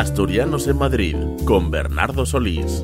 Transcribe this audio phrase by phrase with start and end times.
[0.00, 1.14] Asturianos en Madrid
[1.44, 2.82] con Bernardo Solís.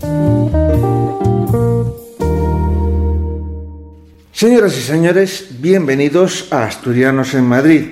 [4.32, 7.84] Señoras y señores, bienvenidos a Asturianos en Madrid.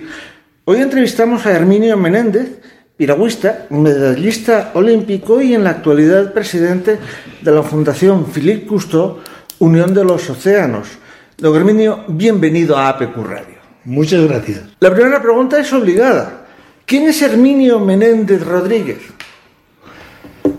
[0.66, 2.60] Hoy entrevistamos a Herminio Menéndez,
[2.98, 6.98] piragüista, medallista olímpico y en la actualidad presidente
[7.40, 9.20] de la Fundación Philippe Cousteau,
[9.58, 10.98] Unión de los Océanos.
[11.38, 13.56] Don Herminio, bienvenido a APQ Radio.
[13.86, 14.64] Muchas gracias.
[14.80, 16.43] La primera pregunta es obligada.
[16.86, 18.98] ¿Quién es Herminio Menéndez Rodríguez?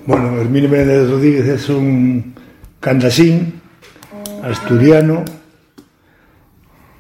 [0.08, 2.34] Bueno, Herminio Menéndez Rodríguez es un
[2.80, 3.62] candasín
[4.44, 5.24] asturiano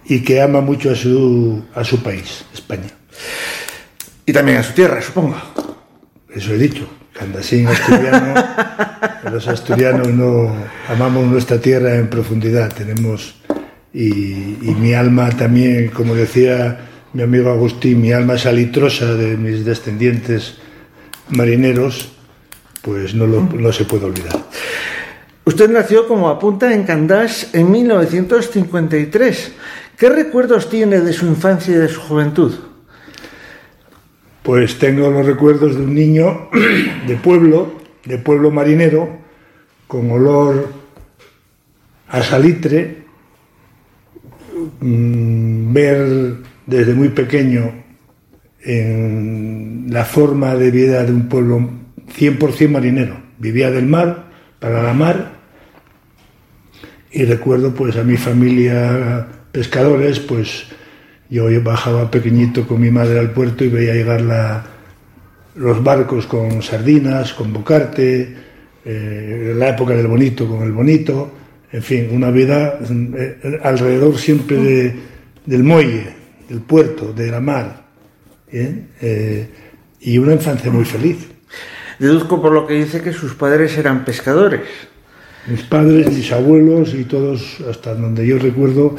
[0.06, 2.90] y que ama mucho a su, a su país, España.
[4.28, 5.36] Y también a su tierra, supongo.
[6.30, 8.36] Eso he dicho, candasín asturiano.
[9.32, 10.54] los asturianos no
[10.88, 12.72] amamos nuestra tierra en profundidad.
[12.72, 13.42] Tenemos
[13.92, 19.64] y, y, mi alma también, como decía mi amigo Agustín, mi alma salitrosa de mis
[19.64, 20.58] descendientes
[21.30, 22.12] marineros,
[22.82, 24.36] pues no, lo, no se puede olvidar.
[25.46, 29.54] Usted nació como apunta en Candás en 1953.
[29.98, 32.54] ¿Qué recuerdos tiene de su infancia y de su juventud?
[34.44, 36.50] Pues tengo los recuerdos de un niño
[37.08, 39.20] de pueblo, de pueblo marinero,
[39.88, 40.68] con olor
[42.10, 43.06] a salitre,
[44.82, 47.72] mmm, ver desde muy pequeño
[48.64, 51.70] en la forma de vida de un pueblo
[52.18, 53.18] 100% marinero.
[53.38, 54.26] Vivía del mar,
[54.60, 55.34] para la mar,
[57.12, 60.66] y recuerdo pues a mi familia pescadores, pues
[61.30, 64.66] yo bajaba pequeñito con mi madre al puerto y veía llegar la,
[65.56, 68.36] los barcos con sardinas, con bocarte,
[68.84, 71.32] eh, la época del bonito con el bonito,
[71.72, 74.96] en fin, una vida eh, alrededor siempre de,
[75.46, 76.08] del muelle,
[76.48, 77.86] del puerto, de la mar,
[78.52, 78.88] ¿eh?
[79.02, 79.50] Eh,
[80.02, 81.28] y una infancia muy feliz.
[82.00, 84.62] Deduzco por lo que dice que sus padres eran pescadores.
[85.48, 88.96] Mis padres, mis abuelos y todos, hasta donde yo recuerdo,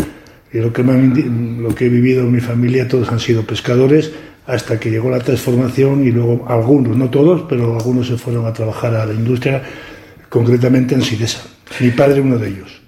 [0.53, 3.43] y lo que, me han, lo que he vivido en mi familia, todos han sido
[3.43, 4.13] pescadores
[4.47, 8.53] hasta que llegó la transformación y luego algunos, no todos, pero algunos se fueron a
[8.53, 9.63] trabajar a la industria,
[10.29, 11.43] concretamente en Sidesa.
[11.81, 12.81] Mi padre uno de ellos.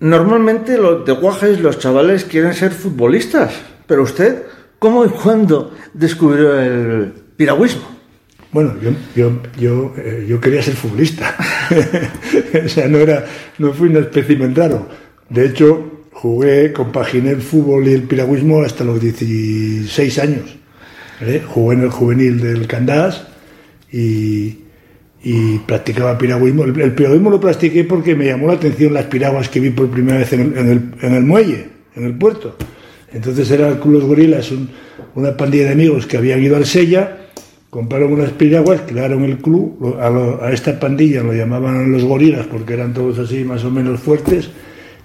[0.00, 3.52] Normalmente los de Guajes, los chavales quieren ser futbolistas,
[3.90, 4.44] pero usted,
[4.78, 7.82] ¿cómo y cuándo descubrió el piragüismo?
[8.52, 11.34] Bueno, yo, yo, yo, eh, yo quería ser futbolista.
[12.64, 13.26] o sea, no, era,
[13.58, 14.86] no fui un espécimen raro.
[15.28, 20.56] De hecho, jugué, compaginé el fútbol y el piragüismo hasta los 16 años.
[21.48, 23.26] Jugué en el juvenil del Candás
[23.90, 24.56] y,
[25.24, 26.62] y practicaba piragüismo.
[26.62, 30.18] El, piragüismo lo practiqué porque me llamó la atención las piraguas que vi por primera
[30.18, 32.56] vez en el, en el muelle, en el puerto.
[33.12, 34.68] Entonces era Los Gorilas, un,
[35.14, 37.26] una pandilla de amigos que habían ido al Sella,
[37.68, 42.74] compraron unas piraguas, crearon el club, a, a, esta pandilla lo llamaban los gorilas porque
[42.74, 44.50] eran todos así más o menos fuertes,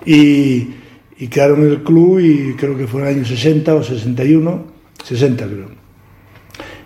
[0.06, 0.68] y,
[1.18, 4.66] y crearon el club y creo que fue en el año 60 o 61,
[5.04, 5.86] 60 creo.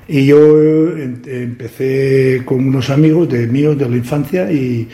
[0.08, 4.88] Y yo empecé con unos amigos de míos de la infancia y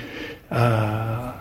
[0.49, 1.34] a,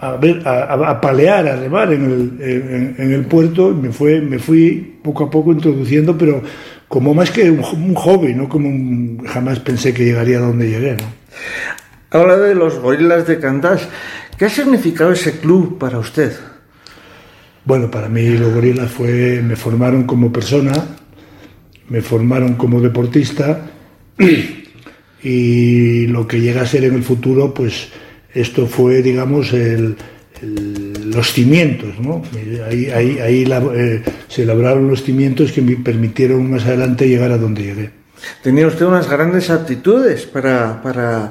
[0.00, 3.70] a, ver, a, a, palear, a remar en el, en, en el puerto.
[3.70, 6.42] Me, fue, me fui poco a poco introduciendo, pero
[6.86, 10.70] como más que un, un hobby, no como un, jamás pensé que llegaría a donde
[10.70, 10.92] llegué.
[10.92, 11.18] ¿no?
[12.10, 13.88] Habla de los gorilas de Candás.
[14.38, 16.32] ¿Qué ha significado ese club para usted?
[17.64, 20.72] Bueno, para mí los gorilas fue, me formaron como persona,
[21.88, 23.70] me formaron como deportista
[25.22, 27.90] y lo que llega a ser en el futuro, pues
[28.34, 29.52] esto fue, digamos,
[30.42, 32.22] los cimientos, ¿no?
[32.68, 37.38] Ahí, ahí, ahí eh, se elaboraron los cimientos que me permitieron más adelante llegar a
[37.38, 37.90] donde llegué.
[38.42, 41.28] Tenía usted unas grandes aptitudes para, para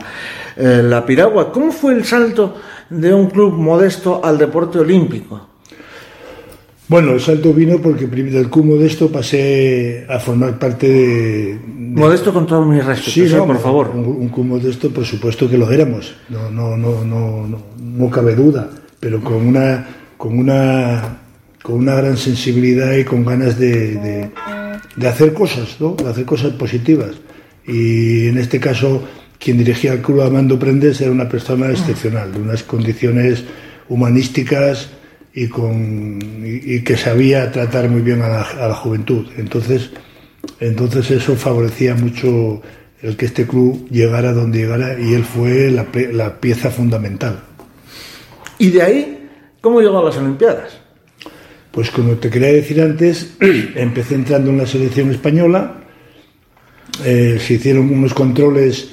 [0.55, 1.51] eh, la piragua.
[1.51, 2.55] ¿Cómo fue el salto
[2.89, 5.46] de un club modesto al deporte olímpico?
[6.89, 11.07] Bueno, el salto vino porque del club modesto pasé a formar parte de...
[11.55, 11.59] de...
[11.67, 13.89] Modesto con todo mi respeto, sí, no, por favor.
[13.93, 18.09] Un, un, club modesto, por supuesto que lo éramos, no, no, no, no, no, no
[18.09, 18.69] cabe duda,
[19.01, 19.85] pero con una,
[20.15, 21.19] con una,
[21.61, 24.31] con una gran sensibilidad y con ganas de, de,
[24.95, 25.93] de hacer cosas, ¿no?
[25.95, 27.11] de hacer cosas positivas.
[27.65, 29.03] Y en este caso,
[29.39, 33.43] quien dirigía el club Amando Prendes era una persona excepcional, de unas condiciones
[33.89, 34.91] humanísticas
[35.37, 39.27] y, con, y, y, que sabía tratar muy bien a la, a la, juventud.
[39.37, 39.91] Entonces,
[40.59, 42.61] entonces eso favorecía mucho
[43.01, 47.39] el que este club llegara donde llegara y él fue la, la pieza fundamental.
[48.57, 49.29] ¿Y de ahí
[49.61, 50.79] cómo llegó a las Olimpiadas?
[51.71, 53.35] Pues como te quería decir antes,
[53.75, 55.83] empecé entrando en la selección española
[57.05, 58.89] eh, se hicieron unos controles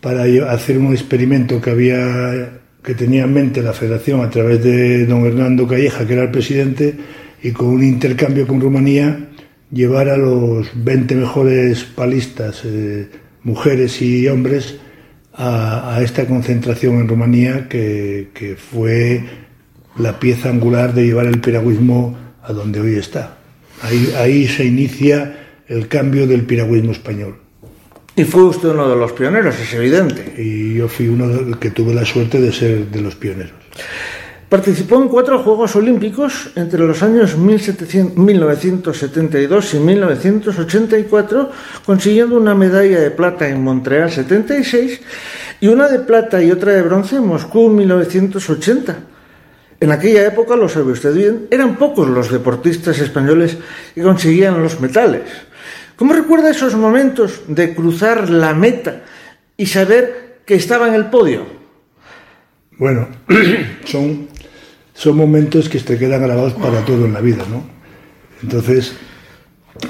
[0.00, 5.06] para hacer un experimento que había que tenía en mente la federación a través de
[5.06, 6.94] don Hernando Calleja, que era el presidente,
[7.42, 9.28] y con un intercambio con Rumanía
[9.70, 13.08] llevar a los 20 mejores palistas, eh,
[13.42, 14.78] mujeres y hombres,
[15.34, 19.22] a, esta concentración en Rumanía que, fue
[19.96, 23.38] la pieza angular de llevar el piragüismo a donde hoy está.
[23.82, 27.47] Ahí se inicia el cambio del piragüismo español.
[28.18, 30.34] Y fue usted uno de los pioneros, es evidente.
[30.36, 33.52] Y yo fui uno que tuve la suerte de ser de los pioneros.
[34.48, 41.50] Participó en cuatro Juegos Olímpicos entre los años 1972 y 1984,
[41.86, 45.00] consiguiendo una medalla de plata en Montreal 76
[45.60, 48.96] y una de plata y otra de bronce en Moscú 1980.
[49.78, 53.56] En aquella época, lo sabe usted bien, eran pocos los deportistas españoles
[53.94, 55.22] que conseguían los metales.
[55.98, 59.02] ¿Cómo recuerda esos momentos de cruzar la meta
[59.56, 61.44] y saber que estaba en el podio?
[62.78, 63.08] Bueno,
[63.84, 64.28] son
[64.98, 67.62] son momentos que te quedan grabados para todo en la vida, ¿no?
[68.42, 68.94] Entonces,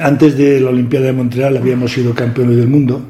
[0.00, 3.02] antes de la Olimpiada de Montreal habíamos sido campeones del mundo,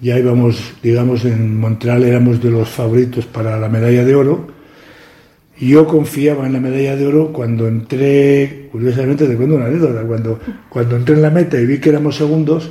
[0.00, 4.48] ya íbamos, digamos, en Montreal éramos de los favoritos para la medalla de oro.
[5.60, 10.38] Yo confiaba en la medalla de oro cuando entré, curiosamente te cuento una anécdota, cuando,
[10.68, 12.70] cuando entré en la meta y vi que éramos segundos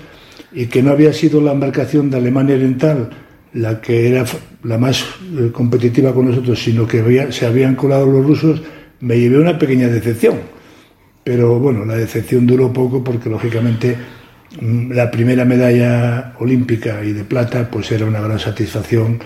[0.54, 3.10] y que no había sido la embarcación de Alemania Oriental
[3.54, 4.26] la que era
[4.64, 5.04] la más
[5.38, 8.62] eh, competitiva con nosotros, sino que se habían colado los rusos,
[9.00, 10.40] me llevé una pequeña decepción.
[11.24, 13.96] Pero bueno, la decepción duró poco porque lógicamente
[14.62, 19.20] mm, la primera medalla olímpica y de plata pues era una gran satisfacción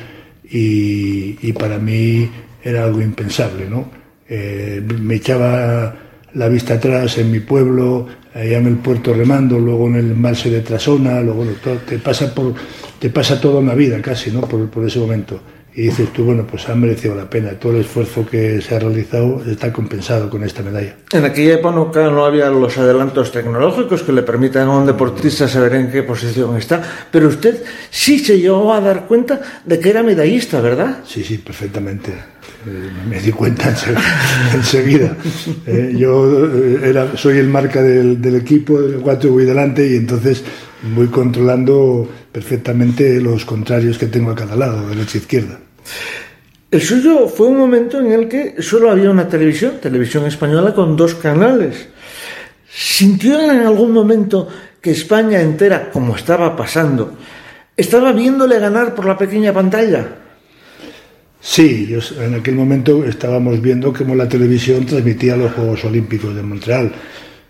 [0.54, 2.30] y, para mí
[2.64, 3.90] era algo impensable, ¿no?
[4.28, 5.96] Eh, me echaba
[6.34, 10.50] la vista atrás en mi pueblo, allá en el puerto remando, luego en el embalse
[10.50, 11.46] de Trasona, luego
[11.86, 12.54] te pasa por
[13.02, 14.42] te pasa toda una vida casi, ¿no?
[14.42, 15.40] Por, por, ese momento.
[15.74, 17.54] Y dices tú, bueno, pues ha merecido la pena.
[17.54, 20.98] Todo el esfuerzo que se ha realizado está compensado con esta medalla.
[21.12, 25.74] En aquella época no había los adelantos tecnológicos que le permitan a un deportista saber
[25.74, 30.04] en qué posición está, pero usted sí se llegó a dar cuenta de que era
[30.04, 31.00] medallista, ¿verdad?
[31.04, 32.14] Sí, sí, perfectamente.
[32.66, 33.74] Eh, me di cuenta
[34.54, 35.16] enseguida.
[35.66, 39.96] Eh, yo eh, era, soy el marca del, del equipo, del cuatro voy delante y
[39.96, 40.44] entonces
[40.96, 45.60] voy controlando perfectamente los contrarios que tengo a cada lado, derecha e izquierda.
[46.70, 50.96] El suyo fue un momento en el que solo había una televisión, televisión española con
[50.96, 51.90] dos canales.
[52.70, 54.48] ¿Sintió en algún momento
[54.80, 57.18] que España entera, como estaba pasando,
[57.76, 60.21] estaba viéndole ganar por la pequeña pantalla?
[61.44, 66.92] Sí, en aquel momento estábamos viendo cómo la televisión transmitía los Juegos Olímpicos de Montreal.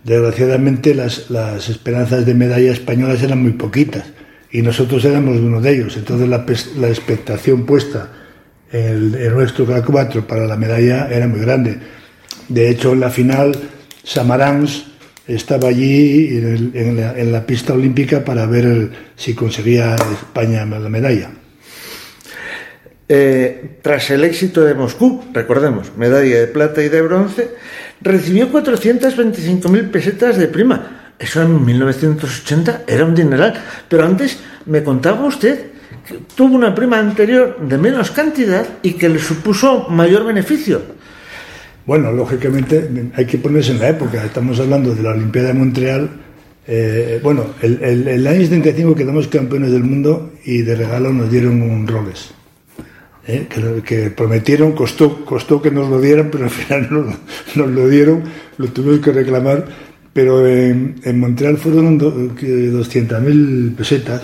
[0.02, 4.04] Desgraciadamente las, las esperanzas de medalla españolas eran muy poquitas
[4.50, 5.96] y nosotros éramos uno de ellos.
[5.98, 6.46] Entonces la,
[6.78, 8.10] la expectación puesta
[8.72, 11.78] en, nuestro K4 para la medalla era muy grande.
[12.48, 13.52] De hecho, en la final,
[14.02, 14.86] Samaranch
[15.26, 16.28] estaba allí
[16.74, 21.30] en la, pista olímpica para ver si conseguía España la medalla.
[23.08, 27.50] Eh, tras el éxito de Moscú, recordemos, medalla de plata y de bronce,
[28.00, 33.54] recibió 425.000 pesetas de prima eso en 1980 era un dineral.
[33.88, 35.70] Pero antes me contaba usted
[36.06, 40.82] que tuvo una prima anterior de menos cantidad y que le supuso mayor beneficio.
[41.86, 44.24] Bueno, lógicamente hay que ponerse en la época.
[44.24, 46.10] Estamos hablando de la Olimpiada de Montreal.
[46.66, 51.62] Eh, bueno, el, el, año 75 quedamos campeones del mundo y de regalo nos dieron
[51.62, 52.34] un Rolex.
[53.26, 53.46] Eh,
[53.84, 57.16] que, prometieron, costó, costó que nos lo dieran, pero al final nos,
[57.54, 58.24] nos lo dieron,
[58.58, 59.66] lo tuvimos que reclamar.
[60.12, 64.22] Pero en, Montreal fueron 200.000 pesetas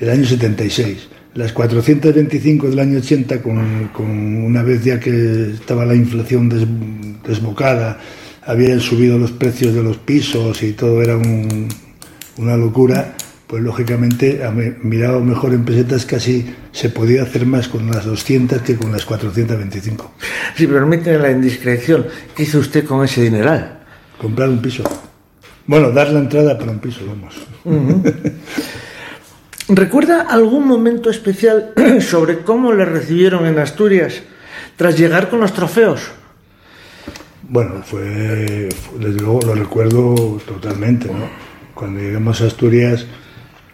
[0.00, 1.08] el año 76.
[1.34, 4.08] Las 425 del año 80, con, con
[4.44, 6.48] una vez ya que estaba la inflación
[7.22, 8.00] desbocada,
[8.48, 11.18] habían subido los precios de los pisos y todo era
[12.38, 13.14] una locura,
[13.48, 14.42] pues lógicamente,
[14.82, 19.06] mirado mejor en pesetas, casi se podía hacer más con las 200 que con las
[19.06, 20.12] 425.
[20.54, 23.80] Si permite la indiscreción, ¿qué hizo usted con ese dineral?
[24.20, 24.84] Comprar un piso.
[25.66, 27.36] Bueno, dar la entrada para un piso, vamos.
[29.70, 34.22] ¿Recuerda algún momento especial sobre cómo le recibieron en Asturias
[34.76, 36.02] tras llegar con los trofeos?
[37.48, 41.30] Bueno, fue, desde luego lo recuerdo totalmente, ¿no?
[41.72, 43.06] Cuando llegamos a Asturias,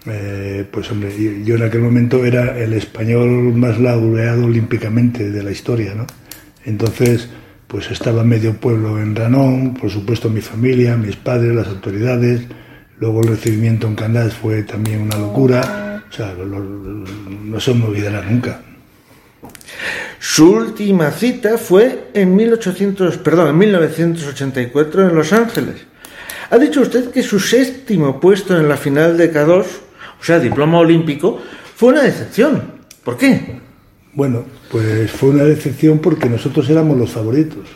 [0.07, 1.13] eh, pues hombre,
[1.45, 6.07] yo en aquel momento era el español más laureado olímpicamente de la historia, ¿no?
[6.65, 7.29] Entonces,
[7.67, 12.47] pues estaba medio pueblo en Ranón, por supuesto mi familia, mis padres, las autoridades,
[12.99, 16.03] Luego el recibimiento en Candás fue también una locura.
[16.09, 18.61] O sea, no se me olvidará nunca.
[20.19, 25.87] Su última cita fue en, 1800, perdón, en 1984 en Los Ángeles.
[26.51, 29.67] Ha dicho usted que su séptimo puesto en la final de K2,
[30.21, 31.41] o sea, diploma olímpico,
[31.77, 32.63] fue una decepción.
[33.03, 33.61] ¿Por qué?
[34.13, 37.67] Bueno, pues fue una decepción porque nosotros éramos los favoritos.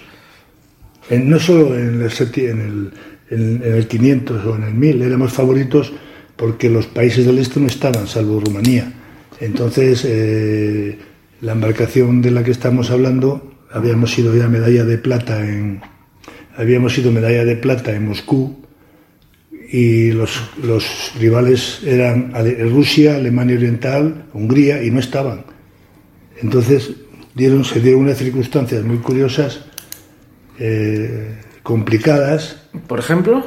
[1.11, 2.93] No solo en el, en, el,
[3.31, 5.93] en, en el 500 o en el 1000, éramos favoritos
[6.37, 8.93] porque los países del este no estaban, salvo Rumanía.
[9.41, 10.99] Entonces, eh,
[11.41, 15.81] la embarcación de la que estamos hablando, habíamos sido ya medalla de plata en,
[16.57, 18.68] habíamos sido medalla de plata en Moscú
[19.71, 22.33] y los, los rivales eran
[22.71, 25.45] Rusia, Alemania Oriental, Hungría y no estaban.
[26.41, 26.93] Entonces
[27.35, 29.61] dieron, se dieron unas circunstancias muy curiosas,
[30.59, 32.69] eh, complicadas.
[32.87, 33.45] ¿Por ejemplo?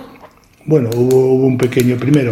[0.66, 2.32] Bueno, hubo, hubo, un pequeño, primero,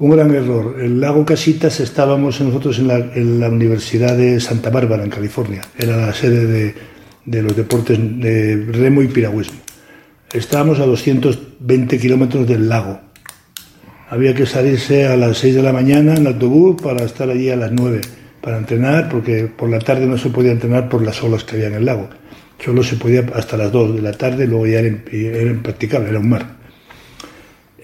[0.00, 0.76] un gran error.
[0.80, 5.62] El lago Casitas estábamos nosotros en la, en la Universidad de Santa Bárbara, en California.
[5.78, 6.74] Era la sede de,
[7.24, 9.58] de los deportes de remo y piragüismo.
[10.32, 13.07] Estábamos a 220 kilómetros del lago.
[14.10, 17.56] Había que salirse a las 6 de la mañana en autobús para estar allí a
[17.56, 18.00] las 9
[18.40, 21.68] para entrenar, porque por la tarde no se podía entrenar por las olas que había
[21.68, 22.08] en el lago.
[22.64, 26.18] Solo se podía hasta las 2 de la tarde, luego ya era, era impracticable, era
[26.18, 26.56] un mar.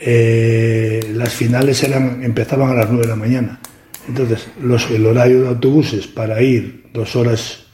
[0.00, 3.60] Eh, las finales eran, empezaban a las 9 de la mañana.
[4.08, 7.64] Entonces, los, el horario de autobuses para ir dos horas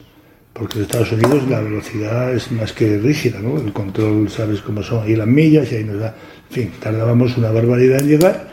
[0.53, 3.57] porque en Estados Unidos la velocidad es más que rígida, ¿no?
[3.57, 6.15] El control, sabes cómo son ahí las millas y ahí nos da.
[6.51, 8.51] En fin, tardábamos una barbaridad en llegar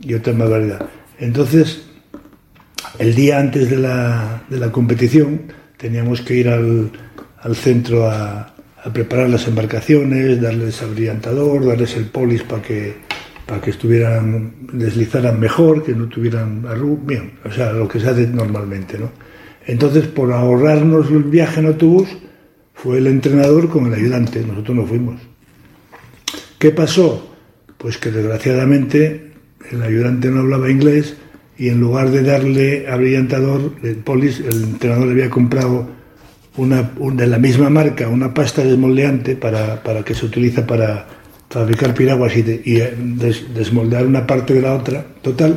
[0.00, 0.86] y otra barbaridad.
[1.18, 1.82] Entonces,
[2.98, 5.42] el día antes de la, de la competición
[5.76, 6.90] teníamos que ir al,
[7.42, 8.54] al centro a,
[8.90, 12.94] preparar las embarcaciones, darles abrillantador, darles el polis para que,
[13.62, 18.28] que estuvieran, deslizaran mejor, que no tuvieran arru bien, o sea, lo que se hace
[18.28, 19.10] normalmente, ¿no?
[19.66, 22.08] Entonces, por ahorrarnos el viaje en autobús,
[22.72, 25.20] fue el entrenador con el ayudante, nosotros no fuimos.
[26.58, 27.34] ¿Qué pasó?
[27.78, 29.32] Pues que desgraciadamente
[29.70, 31.16] el ayudante no hablaba inglés
[31.58, 35.88] y en lugar de darle abrillantador, el polis, el entrenador le había comprado
[36.56, 41.06] una, de la misma marca una pasta desmoldeante para, para que se utiliza para
[41.50, 42.78] fabricar piraguas y, de, y
[43.16, 45.54] des, desmoldear una parte de la otra, total,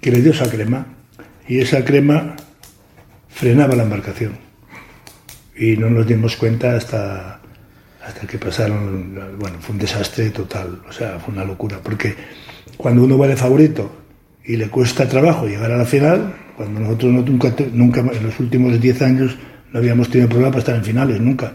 [0.00, 0.86] que le dio esa crema.
[1.48, 2.36] Y esa crema
[3.28, 4.32] frenaba la embarcación.
[5.56, 7.35] Y no nos dimos cuenta hasta,
[8.06, 12.14] hasta que pasaron, bueno, fue un desastre total, o sea, fue una locura, porque
[12.76, 13.90] cuando uno va de favorito
[14.44, 18.38] y le cuesta trabajo llegar a la final, cuando nosotros no, nunca, nunca, en los
[18.38, 19.36] últimos 10 años
[19.72, 21.54] no habíamos tenido problema para estar en finales, nunca.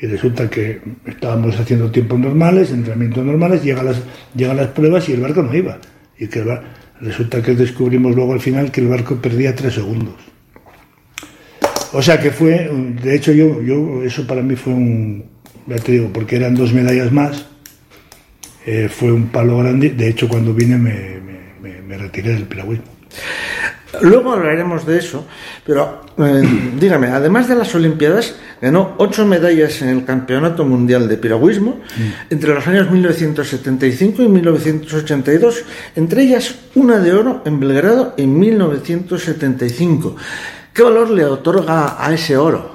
[0.00, 4.02] Y resulta que estábamos haciendo tiempos normales, entrenamientos normales, llegan las,
[4.34, 5.78] llegan las pruebas y el barco no iba.
[6.18, 6.58] Y que el,
[7.02, 10.14] resulta que descubrimos luego al final que el barco perdía tres segundos.
[11.92, 12.70] O sea que fue,
[13.02, 15.32] de hecho yo, yo eso para mí fue un,
[15.66, 17.46] ya te digo, porque eran dos medallas más,
[18.66, 21.20] eh, fue un palo grande, de hecho cuando vine me,
[21.60, 22.86] me, me retiré del piragüismo.
[24.00, 25.26] Luego hablaremos de eso,
[25.66, 26.42] pero eh,
[26.80, 32.32] dígame, además de las Olimpiadas, ganó ocho medallas en el Campeonato Mundial de Piragüismo mm.
[32.32, 35.64] entre los años 1975 y 1982,
[35.96, 40.16] entre ellas una de oro en Belgrado en 1975.
[40.72, 42.71] ¿Qué valor le otorga a ese oro?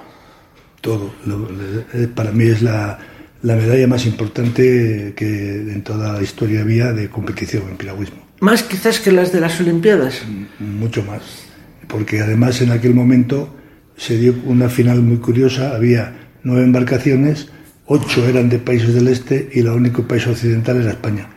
[0.81, 1.11] Todo.
[2.15, 2.99] Para mí es la,
[3.41, 8.25] la medalla más importante que en toda la historia había de competición en piragüismo.
[8.39, 10.21] ¿Más quizás que las de las Olimpiadas?
[10.59, 11.21] Mucho más.
[11.87, 13.55] Porque además en aquel momento
[13.95, 15.75] se dio una final muy curiosa.
[15.75, 17.49] Había nueve embarcaciones,
[17.85, 21.29] ocho eran de países del este y el único país occidental era España.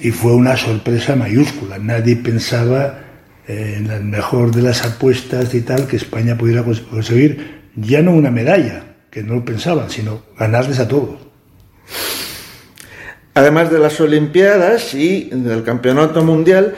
[0.00, 1.78] Y fue una sorpresa mayúscula.
[1.78, 2.98] Nadie pensaba
[3.46, 8.30] en la mejor de las apuestas y tal, que España pudiera conseguir ya no una
[8.30, 11.18] medalla, que no lo pensaban, sino ganarles a todos.
[13.34, 16.74] Además de las Olimpiadas y del Campeonato Mundial,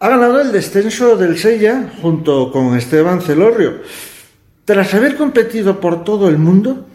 [0.00, 3.80] ha ganado el descenso del Sella junto con Esteban Celorrio.
[4.64, 6.86] Tras haber competido por todo el mundo,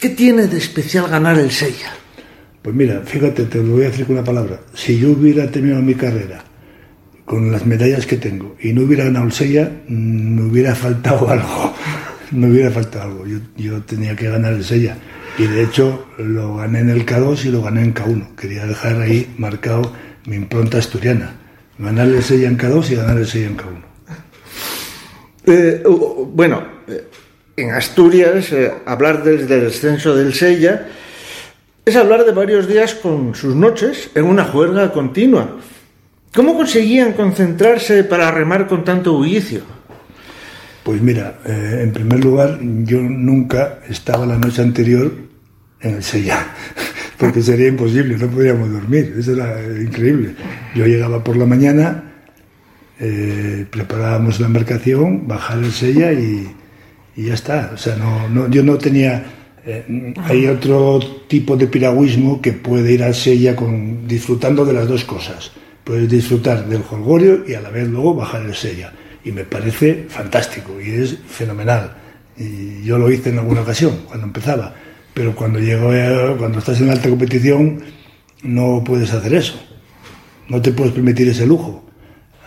[0.00, 1.92] ¿qué tiene de especial ganar el Sella?
[2.62, 4.60] Pues mira, fíjate, te lo voy a decir con una palabra.
[4.74, 6.42] Si yo hubiera terminado mi carrera
[7.24, 11.74] con las medallas que tengo y no hubiera ganado el Sella, me hubiera faltado algo.
[12.32, 13.26] Me hubiera faltado algo.
[13.26, 14.96] Yo, yo, tenía que ganar el Sella.
[15.38, 18.34] Y de hecho lo gané en el K2 y lo gané en K1.
[18.36, 19.92] Quería dejar ahí marcado
[20.26, 21.36] mi impronta asturiana.
[21.78, 23.82] Ganar el Sella en K2 y ganar el Sella en K1.
[25.48, 25.82] Eh,
[26.32, 26.64] bueno,
[27.56, 30.88] en Asturias, eh, hablar del, del descenso del Sella
[31.84, 35.56] es hablar de varios días con sus noches en una juerga continua.
[36.34, 39.62] ¿Cómo conseguían concentrarse para remar con tanto bullicio?
[40.86, 45.12] Pues mira, eh, en primer lugar, yo nunca estaba la noche anterior
[45.80, 46.46] en el Sella,
[47.18, 50.36] porque sería imposible, no podíamos dormir, eso era increíble.
[50.76, 52.04] Yo llegaba por la mañana,
[53.00, 56.54] eh, preparábamos la embarcación, bajar el Sella y,
[57.16, 57.72] ya está.
[57.74, 59.24] O sea, no, yo no tenía...
[59.66, 64.86] Eh, hay otro tipo de piragüismo que puede ir al Sella con, disfrutando de las
[64.86, 65.50] dos cosas.
[65.82, 68.92] Puedes disfrutar del jolgorio y a la vez luego bajar el Sella.
[69.26, 71.94] Y me parece fantástico y es fenomenal.
[72.38, 74.74] Y yo lo hice en alguna ocasión, cuando empezaba.
[75.12, 75.90] Pero cuando, llego,
[76.38, 77.82] cuando estás en alta competición
[78.44, 79.60] no puedes hacer eso.
[80.48, 81.84] No te puedes permitir ese lujo.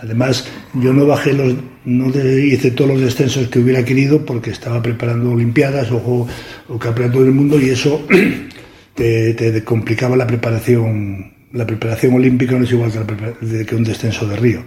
[0.01, 4.81] Además, yo no bajé los, no hice todos los descensos que hubiera querido porque estaba
[4.81, 6.27] preparando Olimpiadas o,
[6.69, 8.07] o Campeonato del Mundo y eso
[8.95, 11.33] te, complicaba la preparación.
[11.51, 14.63] La preparación olímpica no es igual que, que un descenso de río.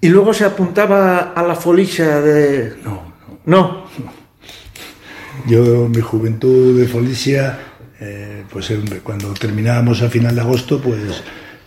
[0.00, 2.74] ¿Y luego se apuntaba a la folicia de.?
[2.84, 3.12] No.
[3.44, 3.84] No.
[5.46, 7.58] Yo, mi juventud de folicia,
[8.00, 11.22] eh, pues cuando terminábamos a final de agosto, pues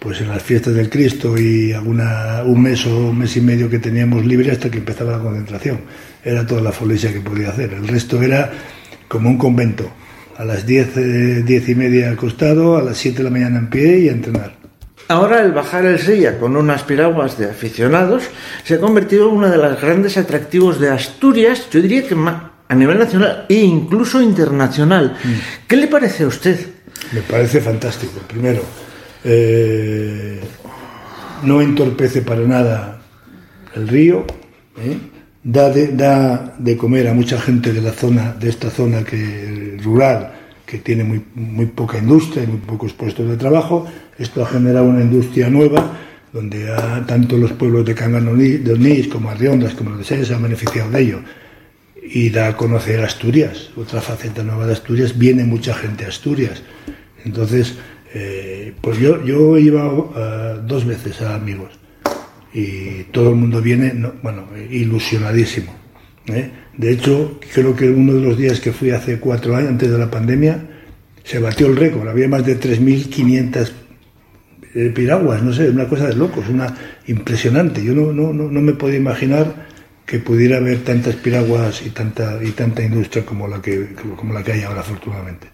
[0.06, 3.72] pues en las fiestas del Cristo y alguna, un mes o un mes y medio
[3.72, 5.80] que teníamos libre hasta que empezaba la concentración.
[6.24, 7.74] Era toda la folesia que podía hacer.
[7.74, 8.52] El resto era
[9.08, 9.92] como un convento.
[10.38, 13.68] A las diez, eh, diez y media acostado, a las siete de la mañana en
[13.72, 14.54] pie y a entrenar.
[15.07, 18.24] Ahora el bajar el Sella con unas piraguas de aficionados
[18.63, 22.15] se ha convertido en uno de los grandes atractivos de Asturias, yo diría que
[22.67, 25.15] a nivel nacional e incluso internacional.
[25.24, 25.67] Mm.
[25.67, 26.59] ¿Qué le parece a usted?
[27.12, 28.19] Me parece fantástico.
[28.27, 28.63] Primero,
[29.24, 30.41] eh,
[31.43, 33.01] no entorpece para nada
[33.75, 34.25] el río,
[34.77, 34.97] ¿eh?
[35.43, 39.77] da, de, da, de, comer a mucha gente de la zona, de esta zona que,
[39.83, 40.33] rural,
[40.65, 43.85] que tiene muy, muy poca industria y muy pocos puestos de trabajo.
[44.17, 46.00] Esto ha generado una industria nueva
[46.36, 46.67] donde
[47.07, 50.92] tanto los pueblos de Canganonís, de Onís, como Arriondas, como los de se han beneficiado
[50.92, 51.20] de ello.
[52.03, 56.61] Y da a conocer Asturias, otra faceta nueva de Asturias, viene mucha gente a Asturias.
[57.24, 57.75] Entonces,
[58.13, 61.72] eh, pues yo, yo iba uh, dos veces a Amigos
[62.53, 65.74] y todo el mundo viene, no, bueno, ilusionadísimo.
[66.27, 66.51] ¿eh?
[66.77, 69.98] De hecho, creo que uno de los días que fui hace cuatro años, antes de
[69.98, 70.66] la pandemia,
[71.24, 72.09] se batió el récord.
[72.09, 73.72] Había más de 3.500
[74.75, 76.68] eh, piraguas, no sé, una cosa de locos, una
[77.07, 77.83] impresionante.
[77.83, 79.66] Yo no, no, no, no me podía imaginar
[80.05, 84.44] que pudiera haber tantas piraguas y tanta y tanta industria como la que como la
[84.44, 85.48] que hay ahora afortunadamente.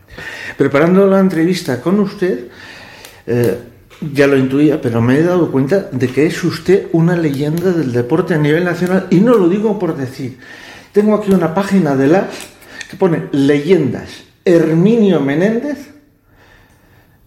[0.58, 2.48] Preparando la entrevista con usted,
[3.28, 3.58] eh,
[4.14, 7.94] ya lo intuía, pero me he dado cuenta de que es usted una leyenda del
[7.94, 10.38] deporte a nivel nacional y no lo digo por decir.
[10.92, 12.28] Tengo aquí una página de la
[12.90, 14.24] que pone leyendas.
[14.44, 15.92] Herminio Menéndez,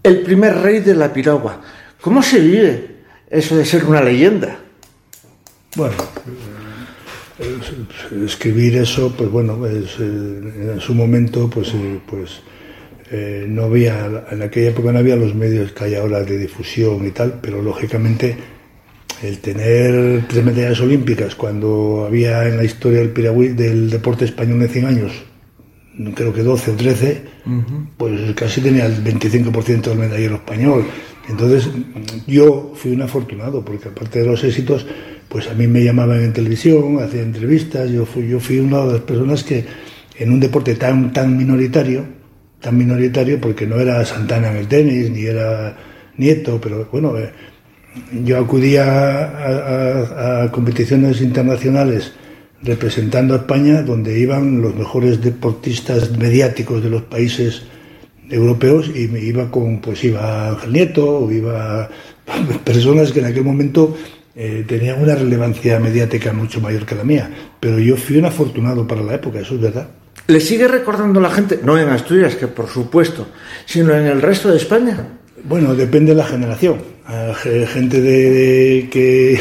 [0.02, 1.62] el primer rey de la piragua.
[2.04, 2.86] ¿Cómo se vive
[3.30, 4.58] eso de ser una leyenda?
[5.74, 5.94] Bueno,
[8.22, 12.42] escribir eso, pues bueno, pues, en su momento, pues, eh, pues
[13.10, 17.06] eh, no había, en aquella época no había los medios que hay ahora de difusión
[17.06, 18.36] y tal, pero lógicamente
[19.22, 24.60] el tener tres medallas olímpicas cuando había en la historia del piragüí del deporte español
[24.60, 25.12] de 100 años,
[26.14, 27.22] creo que 12 o 13,
[27.96, 30.84] pues casi tenía el 25% del medallero español.
[31.28, 31.68] Entonces
[32.26, 34.86] yo fui un afortunado, porque aparte de los éxitos,
[35.28, 38.92] pues a mí me llamaban en televisión, hacía entrevistas, yo fui, yo fui una de
[38.92, 39.64] las personas que
[40.18, 42.04] en un deporte tan, tan minoritario,
[42.60, 45.76] tan minoritario porque no era Santana en el tenis, ni era
[46.16, 47.32] Nieto, pero bueno, eh,
[48.24, 52.12] yo acudía a, competiciones internacionales
[52.62, 57.62] representando a España donde iban los mejores deportistas mediáticos de los países
[58.30, 61.88] europeos y me iba con, pues iba Ángel Nieto o iba
[62.64, 63.96] personas que en aquel momento
[64.36, 68.86] eh, tenían una relevancia mediática mucho mayor que la mía, pero yo fui un afortunado
[68.86, 69.88] para la época, eso es verdad.
[70.26, 73.28] ¿Le sigue recordando la gente, no en Asturias, que por supuesto,
[73.66, 75.06] sino en el resto de España?
[75.44, 76.78] Bueno, depende de la generación.
[77.68, 79.38] gente de, que,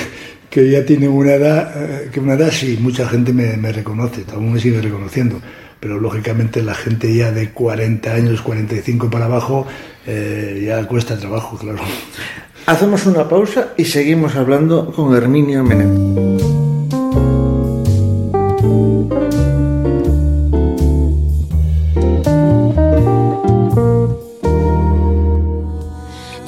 [0.49, 4.25] que, ya tiene una edad, eh, que una edad sí, mucha gente me, me reconoce,
[4.33, 5.39] aún me sigue reconociendo
[5.83, 9.67] pero lógicamente la gente ya de 40 años, 45 para abajo,
[10.07, 11.79] eh, ya cuesta trabajo, claro.
[12.67, 16.62] Hacemos una pausa y seguimos hablando con Herminio Menem.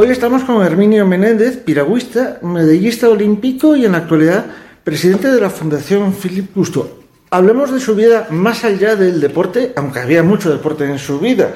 [0.00, 4.46] Hoy estamos con Herminio Menéndez, piragüista, medallista olímpico y en la actualidad
[4.84, 7.00] presidente de la Fundación Philip Gusto.
[7.30, 11.52] Hablemos de su vida más allá del deporte, aunque había mucho deporte en su vida.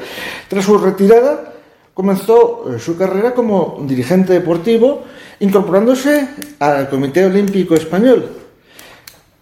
[0.48, 1.52] Tras su retirada,
[1.94, 5.04] comenzó eh, su carrera como dirigente deportivo,
[5.38, 6.28] incorporándose
[6.58, 8.26] al Comité Olímpico Español.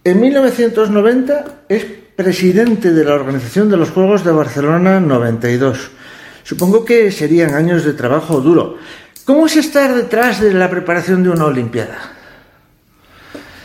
[0.03, 5.89] En 1990 es presidente de la organización de los Juegos de Barcelona 92
[6.43, 8.77] Supongo que serían años de trabajo duro.
[9.25, 12.13] ¿Cómo es estar detrás de la preparación de una Olimpiada?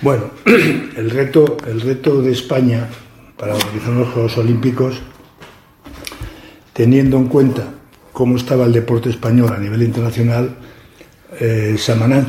[0.02, 2.86] Bueno, el reto, el reto de España
[3.36, 5.00] para organizar los Juegos Olímpicos,
[6.72, 7.74] teniendo en cuenta
[8.12, 10.54] cómo estaba el deporte español a nivel internacional,
[11.40, 11.76] eh,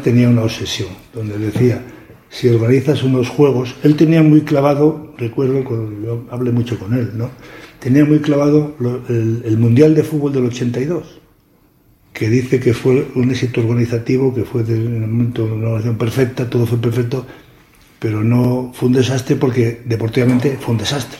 [0.03, 1.81] tenía una obsesión, donde decía,
[2.29, 5.63] si organizas unos juegos, él tenía muy clavado, recuerdo,
[6.03, 7.31] yo hablé mucho con él, ¿no?
[7.79, 8.75] Tenía muy clavado
[9.09, 11.19] el, Mundial de Fútbol del 82,
[12.13, 16.49] que dice que fue un éxito organizativo, que fue de, en momento una organización perfecta,
[16.49, 17.25] todo fue perfecto,
[17.99, 21.19] pero no fue un desastre porque deportivamente fue un desastre.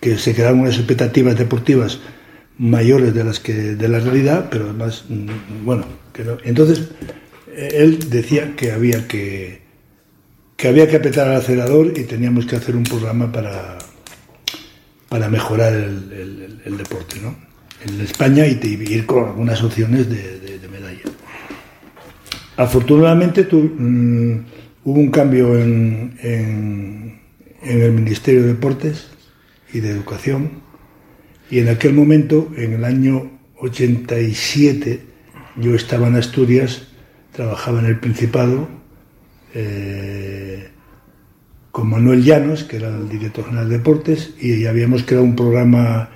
[0.00, 2.00] Que se quedaron unas expectativas deportivas
[2.58, 6.90] mayores de las que de la realidad, pero además, mm, bueno, que entonces
[7.54, 9.62] él decía que había que
[10.62, 13.78] que había que apretar al acelerador y teníamos que hacer un programa para
[15.12, 17.36] para mejorar el, deporte ¿no?
[17.84, 21.02] en España y, ir con algunas opciones de, medalla.
[22.56, 24.38] Afortunadamente mm,
[24.84, 27.20] hubo un cambio en,
[27.62, 29.08] el Ministerio de Deportes
[29.74, 30.62] y de Educación
[31.50, 34.98] y en aquel momento, en el año 87,
[35.56, 36.88] yo estaba en Asturias,
[37.32, 38.66] trabajaba en el Principado.
[39.52, 40.70] Eh,
[41.72, 46.10] con Manuel Llanos, que era el director general de deportes, y habíamos creado un programa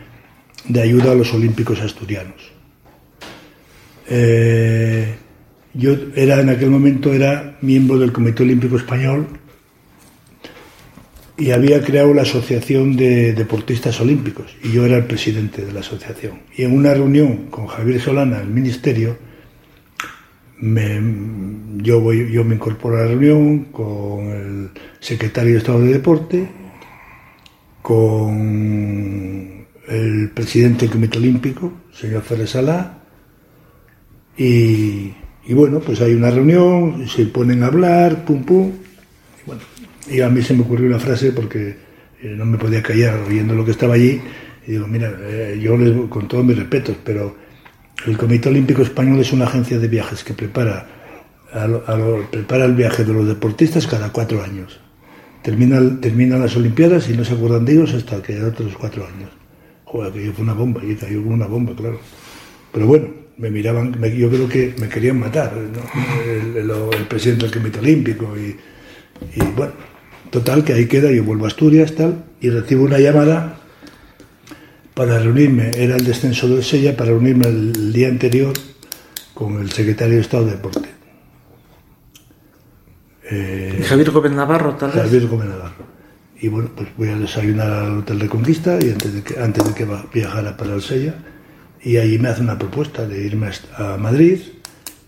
[0.69, 2.53] de ayuda a los olímpicos asturianos.
[4.09, 5.17] Eh,
[5.73, 9.27] yo era en aquel momento era miembro del Comité Olímpico Español
[11.37, 15.81] y había creado la Asociación de Deportistas Olímpicos y yo era el presidente de la
[15.81, 16.41] asociación.
[16.57, 19.19] Y en una reunión con Javier Solana, el ministerio,
[20.59, 21.01] me,
[21.83, 26.49] yo, voy, yo me incorporo a la reunión con el secretario de Estado de Deporte,
[27.83, 33.03] con el presidente del Comité Olímpico, señor Ferrer Salá,
[34.39, 35.13] y,
[35.51, 39.63] bueno, pues hay una reunión, se ponen a hablar, pum pum, y bueno,
[40.11, 41.77] y a mí se me ocurrió una frase porque
[42.23, 44.21] eh, no me podía callar oyendo lo que estaba allí,
[44.67, 47.37] y digo, mira, eh, yo les, con todos mis respetos, pero
[48.05, 50.87] el Comité Olímpico Español es una agencia de viajes que prepara,
[52.31, 54.79] prepara el viaje de los deportistas cada cuatro años.
[55.43, 59.31] Terminan, terminan las Olimpiadas y no se acuerdan de ellos hasta que otros cuatro años.
[59.85, 62.01] Joder, que yo fue una bomba, y cayó como una bomba, claro.
[62.73, 68.35] Pero bueno, me miraban, yo creo que me querían matar, el, presidente del Comité Olímpico
[68.37, 68.57] y,
[69.35, 69.73] y bueno,
[70.31, 73.61] total que ahí queda, yo vuelvo a Asturias tal y recibo una llamada
[74.97, 78.55] para reunirme, era el descenso del Sella, para reunirme el día anterior
[79.35, 80.89] con el secretario de Estado de Deporte.
[83.31, 85.03] Eh, Javier Gómez Navarro, tal vez.
[85.03, 85.85] Javier Gómez Navarro.
[86.41, 89.67] Y bueno, pues voy a desayunar al Hotel de Conquista y antes de que, antes
[89.67, 91.15] de que viajara para el Sella,
[91.83, 94.41] y allí me hace una propuesta de irme a Madrid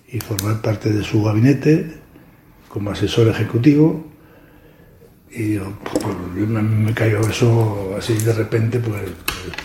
[0.06, 1.94] y formar parte de su gabinete
[2.68, 4.04] como asesor ejecutivo
[5.30, 9.02] y yo, pues, pues me, cayó eso así de repente, pues,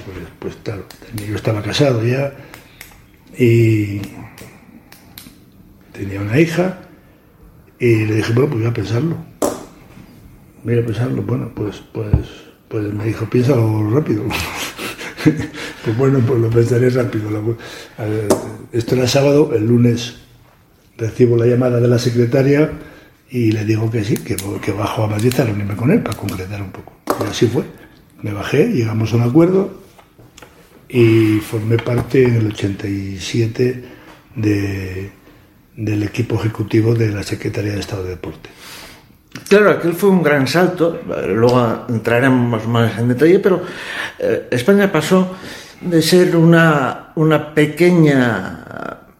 [0.05, 0.83] pues, pues, claro,
[1.27, 2.33] yo estaba casado ya
[3.37, 4.01] y
[5.93, 6.79] tenía una hija
[7.79, 9.17] y le dije, bueno, pues voy a pensarlo.
[10.63, 12.13] Voy a pensarlo, bueno, pues, pues,
[12.67, 14.23] pues me dijo, piénsalo rápido.
[15.83, 17.29] pues bueno, pues lo pensaré rápido.
[18.71, 20.15] Esto era sábado, el lunes
[20.97, 22.71] recibo la llamada de la secretaria
[23.33, 26.15] y le digo que sí, que, que bajo a Madrid a reunirme con él para
[26.15, 26.93] concretar un poco.
[27.19, 27.63] Y así fue.
[28.21, 29.81] Me bajé, llegamos a un acuerdo
[30.87, 33.83] y formé parte en el 87
[34.35, 35.11] de,
[35.75, 38.51] del equipo ejecutivo de la Secretaría de Estado de Deporte.
[39.49, 43.63] Claro, aquel fue un gran salto, luego entraremos más en detalle, pero
[44.19, 45.35] eh, España pasó
[45.81, 48.63] de ser una una pequeña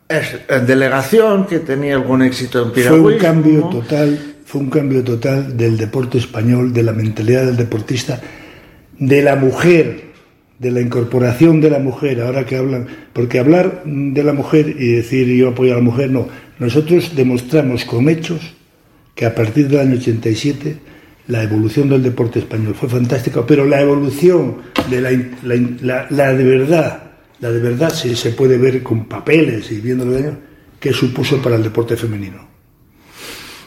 [0.10, 3.04] eh, delegación que tenía algún éxito en piragüismo.
[3.04, 7.58] Fue un cambio total, fue un cambio total del deporte español, de la mentalidad del
[7.58, 8.20] deportista,
[9.00, 10.14] de la mujer,
[10.60, 14.94] de la incorporación de la mujer, ahora que hablan, porque hablar de la mujer y
[14.94, 16.28] decir yo apoyo a la mujer, no,
[16.60, 18.54] nosotros demostramos con hechos
[19.16, 20.78] que a partir del año 87
[21.28, 24.58] la evolución del deporte español fue fantástica, pero la evolución
[24.90, 27.03] de la, la, de verdad,
[27.44, 30.40] la de verdad sí se puede ver con papeles y viéndolo de año,
[30.80, 32.48] que supuso para el deporte femenino.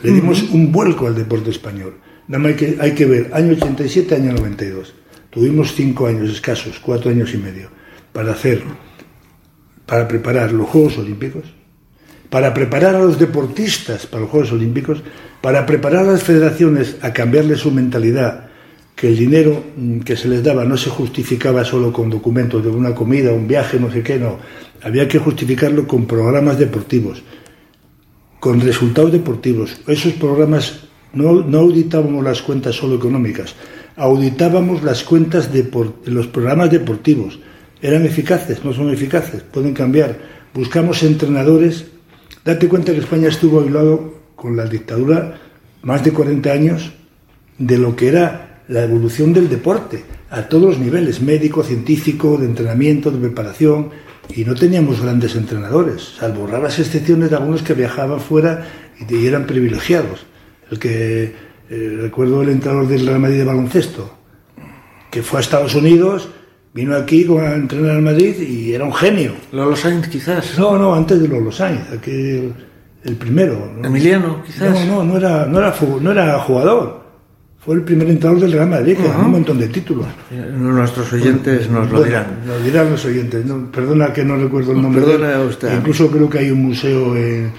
[0.03, 1.99] Le dimos un vuelco al deporte español.
[2.27, 4.95] Nada más hay que, hay que ver, año 87, año 92.
[5.29, 7.69] Tuvimos cinco años escasos, cuatro años y medio,
[8.15, 8.63] para hacer,
[9.85, 11.45] para preparar los Juegos Olímpicos,
[12.31, 15.03] para preparar a los deportistas para los Juegos Olímpicos,
[15.43, 18.46] para preparar a las federaciones a cambiarle su mentalidad,
[18.97, 22.71] que el dinero mm, que se les daba no se justificaba solo con documentos de
[22.71, 24.39] una comida, un viaje, no sé qué, no.
[24.83, 27.23] Había que justificarlo con programas deportivos,
[28.41, 29.81] con resultados deportivos.
[29.87, 31.29] Esos programas no,
[31.59, 33.55] auditábamos las cuentas solo económicas,
[33.97, 35.71] auditábamos las cuentas de
[36.07, 37.39] los programas deportivos.
[37.81, 40.19] Eran eficaces, no son eficaces, pueden cambiar.
[40.53, 41.85] Buscamos entrenadores
[42.47, 45.35] Date cuenta que España estuvo aislado con la dictadura
[45.83, 46.93] más de 40 años
[47.59, 52.47] de lo que era la evolución del deporte, a todos los niveles, médico, científico, de
[52.47, 53.91] entrenamiento, de preparación,
[54.29, 58.67] y no teníamos grandes entrenadores, salvo raras excepciones de algunos que viajaban fuera
[59.09, 60.27] y eran privilegiados.
[60.71, 61.33] El que
[61.71, 64.19] eh, recuerdo el entrenador del Real Madrid de baloncesto,
[65.11, 66.29] que fue a Estados Unidos
[66.77, 69.33] Vino aquí a entrenar al Madrid y era un genio.
[69.51, 70.59] Lolo Sainz, quizás.
[70.59, 72.53] No, no, antes de Lolo Sainz, aquí
[73.03, 73.73] el, primero.
[73.83, 74.87] Emiliano, quizás.
[74.87, 77.06] No, no, no era, no era, no era jugador.
[77.67, 80.07] Fue el primer entrenador del Real Madrid, que ganó un montón de títulos.
[80.57, 82.39] Nuestros oyentes nos lo dirán.
[82.47, 83.45] Nos dirán los oyentes.
[83.73, 85.03] perdona que no recuerdo el nombre.
[85.03, 85.77] Perdona usted.
[85.77, 87.53] Incluso creo que hay un museo en,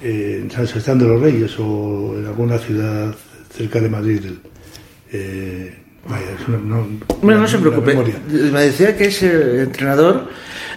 [0.00, 3.14] en San Sebastián de los Reyes o en alguna ciudad
[3.54, 4.22] cerca de Madrid.
[5.12, 5.74] Eh,
[6.66, 6.86] no,
[7.22, 7.94] no, se preocupe.
[8.50, 10.28] Me decía que ese entrenador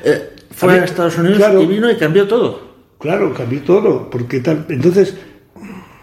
[0.04, 2.68] eh, fue a, Estados Unidos y vino y cambió todo.
[3.00, 4.10] Claro, cambió todo.
[4.10, 4.66] Porque tal.
[4.68, 5.16] Entonces,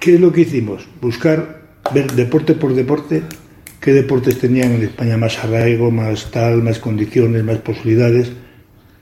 [0.00, 0.86] ¿qué es lo que hicimos?
[1.02, 3.22] Buscar, ver deporte por deporte,
[3.80, 8.32] qué deportes tenían en España más arraigo, más tal, más condiciones, más posibilidades,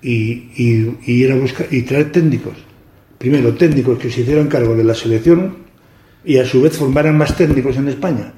[0.03, 2.55] y, y, ir a buscar y traer técnicos.
[3.19, 5.59] Primero, técnicos que se hicieran cargo de la selección
[6.25, 8.33] y a su vez formaran más técnicos en España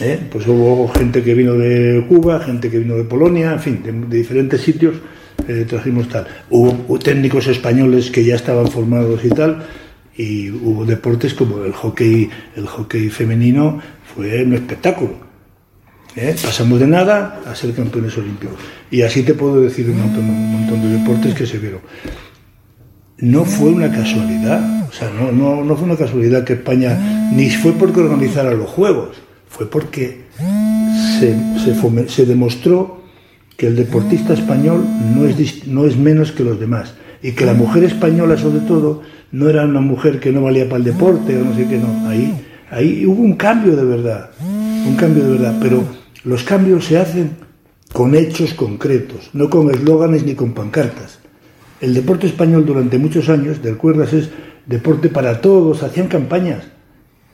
[0.00, 0.18] ¿eh?
[0.30, 4.16] Pues hubo gente que vino de Cuba, gente que vino de Polonia, en fin, de,
[4.16, 4.96] diferentes sitios
[5.48, 6.26] eh, trajimos tal.
[6.50, 9.64] Hubo, técnicos españoles que ya estaban formados y tal,
[10.16, 13.80] y hubo deportes como el hockey, el hockey femenino
[14.14, 15.14] fue un espectáculo.
[16.16, 16.36] ¿eh?
[16.40, 18.56] Pasamos de nada a ser campeones olímpicos.
[18.90, 21.80] Y así te puedo decir un montón, un montón de deportes que se vieron.
[23.18, 27.48] No fue una casualidad, o sea, no, no, no fue una casualidad que España, ni
[27.50, 29.16] fue porque organizara los Juegos,
[29.48, 30.24] fue porque
[31.20, 31.36] se,
[32.08, 33.02] se, demostró
[33.56, 37.54] que el deportista español no es, no es menos que los demás y que la
[37.54, 39.00] mujer española sobre todo
[39.32, 42.08] no era una mujer que no valía para el deporte o no sé qué, no.
[42.08, 42.32] Ahí,
[42.70, 45.82] ahí hubo un cambio de verdad, un cambio de verdad, pero
[46.24, 47.30] los cambios se hacen
[47.92, 51.18] con hechos concretos, no con eslóganes ni con pancartas.
[51.80, 54.28] El deporte español durante muchos años, de acuerdas, es
[54.66, 56.64] deporte para todos, hacían campañas,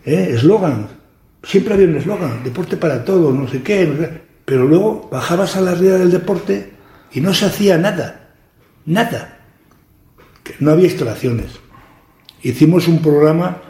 [0.07, 0.31] ¿eh?
[0.35, 1.01] eslóganes
[1.43, 5.73] siempre había un eslogan, deporte para todos, no sé qué, pero luego bajabas a la
[5.73, 6.73] realidad del deporte
[7.13, 8.35] y no se hacía nada,
[8.87, 9.40] nada.
[10.59, 11.53] No había instalaciones.
[12.43, 13.63] Hicimos un programa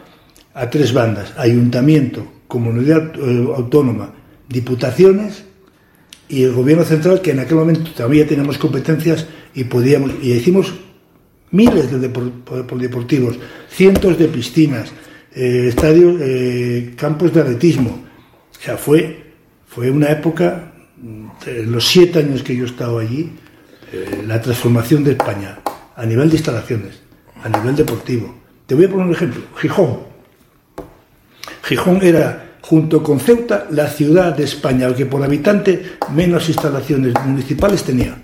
[0.53, 4.13] a tres bandas, ayuntamiento, comunidad eh, autónoma,
[4.47, 5.45] diputaciones
[6.27, 10.73] y el gobierno central, que en aquel momento todavía teníamos competencias y podíamos, y hicimos
[11.51, 13.37] miles de deportivos,
[13.69, 14.91] cientos de piscinas,
[15.35, 18.05] eh, estadios, eh, campos de atletismo.
[18.51, 19.33] O sea, fue,
[19.67, 20.73] fue una época,
[21.45, 23.31] en los siete años que yo he estado allí,
[24.25, 25.59] la transformación de España
[25.95, 27.01] a nivel de instalaciones,
[27.43, 28.33] a nivel deportivo.
[28.65, 29.41] Te voy a poner un ejemplo.
[29.57, 29.99] Gijón.
[31.63, 37.83] Gijón era, junto con Ceuta, la ciudad de España que por habitante menos instalaciones municipales
[37.83, 38.21] tenía.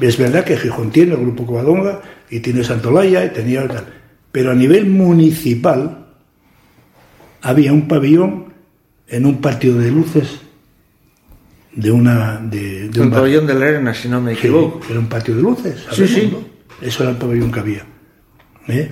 [0.00, 3.96] Es verdad que Gijón tiene el Grupo Covadonga y tiene Santolaya y tenía tal
[4.36, 6.08] pero a nivel municipal
[7.40, 8.52] había un pabellón
[9.08, 10.40] en un patio de luces
[11.72, 15.36] de una de, un, pabellón de la arena si no me equivoco era un patio
[15.36, 16.36] de luces sí sí
[16.80, 17.86] eso era el pabellón que había
[18.68, 18.90] ¿eh?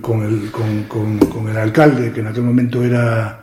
[0.00, 3.42] con, el, con, el alcalde que en aquel momento era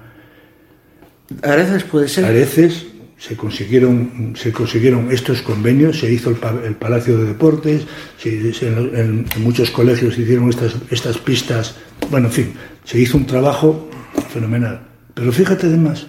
[1.42, 2.88] Areces puede ser Areces
[3.24, 7.84] se consiguieron, se consiguieron estos convenios, se hizo el, Palacio de Deportes,
[8.26, 11.76] en, muchos colegios se hicieron estas, estas pistas,
[12.12, 13.90] bueno, en fin, se hizo un trabajo
[14.34, 14.82] fenomenal.
[15.14, 16.08] Pero fíjate además,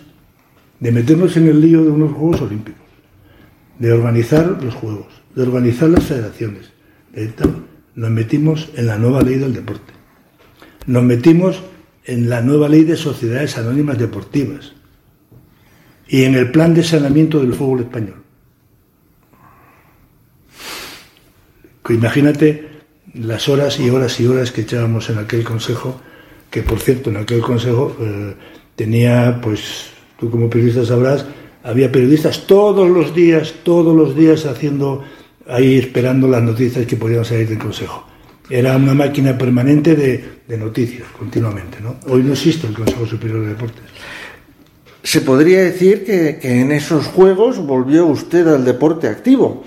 [0.80, 2.82] de meternos en el lío de unos Juegos Olímpicos,
[3.78, 5.06] de organizar los Juegos,
[5.36, 6.72] de organizar las federaciones,
[7.94, 9.92] nos metimos en la nueva ley del deporte,
[10.86, 11.62] nos metimos
[12.04, 14.72] en la nueva ley de sociedades anónimas deportivas,
[16.06, 18.22] y en el plan de saneamiento del fútbol español.
[21.88, 22.68] Imagínate
[23.14, 26.00] las horas y horas y horas que echábamos en aquel consejo,
[26.50, 28.34] que por cierto en aquel consejo eh,
[28.74, 31.26] tenía, pues tú como periodista sabrás,
[31.62, 35.04] había periodistas todos los días, todos los días haciendo
[35.48, 38.06] ahí esperando las noticias que podían salir del consejo.
[38.48, 41.78] Era una máquina permanente de, noticias continuamente.
[41.80, 41.96] ¿no?
[42.06, 43.84] Hoy no existe el Consejo Superior de Deportes.
[45.02, 49.64] Se podría decir que, en esos Juegos volvió usted al deporte activo.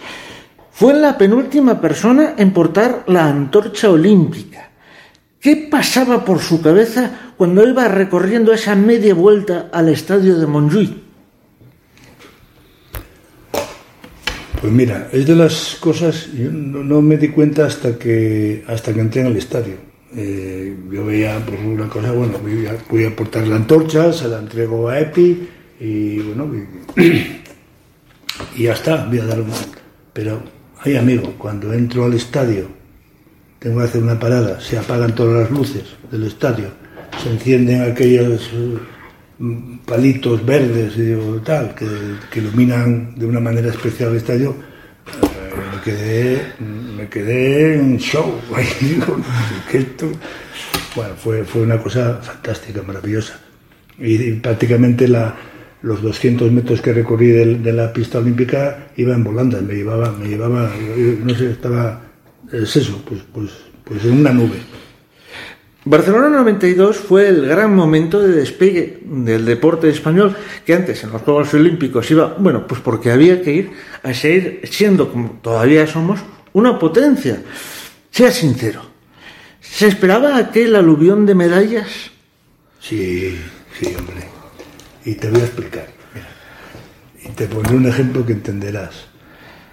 [0.71, 4.69] Fue la penúltima persona en portar la antorcha olímpica.
[5.39, 11.06] ¿Qué pasaba por su cabeza cuando iba recorriendo esa media vuelta al estadio de Montjuic?
[14.61, 19.01] Pues mira, es de las cosas, yo no, me di cuenta hasta que, hasta que
[19.01, 19.75] entré en el estadio.
[20.15, 22.39] Eh, yo veía por una cosa, bueno,
[22.89, 25.47] voy a, portar la antorcha, se la entrego a Epi
[25.79, 26.51] y bueno,
[28.55, 29.51] y, ya está, voy a dar un...
[30.13, 30.41] Pero,
[30.79, 32.67] ay amigo, cuando entro al estadio,
[33.59, 36.69] tengo que hacer una parada, se apagan todas las luces del estadio,
[37.21, 38.96] se encienden aquellos mm,
[39.85, 41.85] palitos verdes y tal, que,
[42.31, 44.55] que iluminan de una manera especial el estadio,
[45.75, 48.33] me quedé, me quedé en show.
[50.95, 53.39] bueno, fue, fue una cosa fantástica, maravillosa.
[53.99, 55.35] Y, prácticamente la,
[55.81, 60.27] los 200 metros que recorrí de, la pista olímpica iba en volandas, me llevaba, me
[60.27, 60.71] llevaba,
[61.23, 62.01] no sé, estaba,
[62.51, 63.51] es eso, pues, pues,
[63.83, 64.57] pues en una nube.
[65.89, 71.21] Barcelona 92 fue el gran momento de despegue del deporte español que antes en los
[71.21, 73.71] Juegos Olímpicos iba, bueno, pues porque había que ir
[74.03, 76.19] a seguir siendo, como todavía somos,
[76.51, 77.41] una potencia.
[78.11, 78.81] Sea sincero,
[79.61, 82.11] ¿se esperaba aquel aluvión de medallas?
[82.81, 83.37] Sí,
[83.79, 84.27] sí, hombre.
[85.05, 85.87] Y te voy a explicar.
[87.23, 89.05] Y te pondré un ejemplo que entenderás.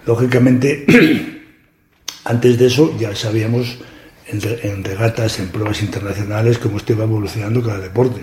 [0.05, 0.85] Lógicamente,
[2.23, 3.79] antes de eso ya sabíamos
[4.27, 8.21] en, regatas, en pruebas internacionales, cómo esto iba evolucionando cada deporte.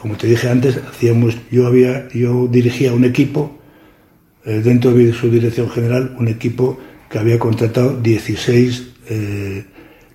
[0.00, 3.58] Como te dije antes, hacíamos, yo, había, yo dirigía un equipo,
[4.44, 9.64] eh, dentro de su dirección general, un equipo que había contratado 16 eh,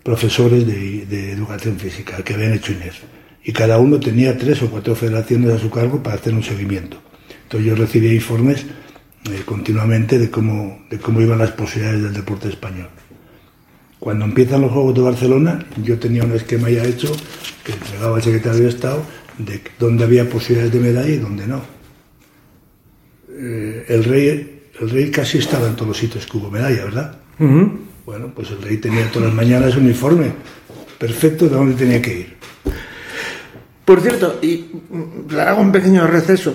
[0.03, 3.03] profesores de, educación física que habían hecho INEF.
[3.43, 6.97] Y cada uno tenía tres o cuatro federaciones a su cargo para hacer un seguimiento.
[7.43, 8.65] Entonces yo recibía informes
[9.31, 12.89] eh, continuamente de cómo, de cómo iban las posibilidades del deporte español.
[14.07, 17.13] Cuando empiezan los Juegos de Barcelona, yo tenía un esquema ya hecho
[17.61, 19.03] que entregaba al secretario de Estado
[19.37, 21.61] de dónde había posibilidades de medalla y dónde no.
[23.29, 27.17] Eh, el, rey, el rey casi estaba en todos los sitios que hubo medalla, ¿verdad?
[28.05, 30.31] Bueno, pues el rey tenía todas las mañanas un informe
[30.97, 32.37] perfecto de dónde tenía que ir.
[33.87, 36.53] Por cierto, y mm, hago un pequeño receso,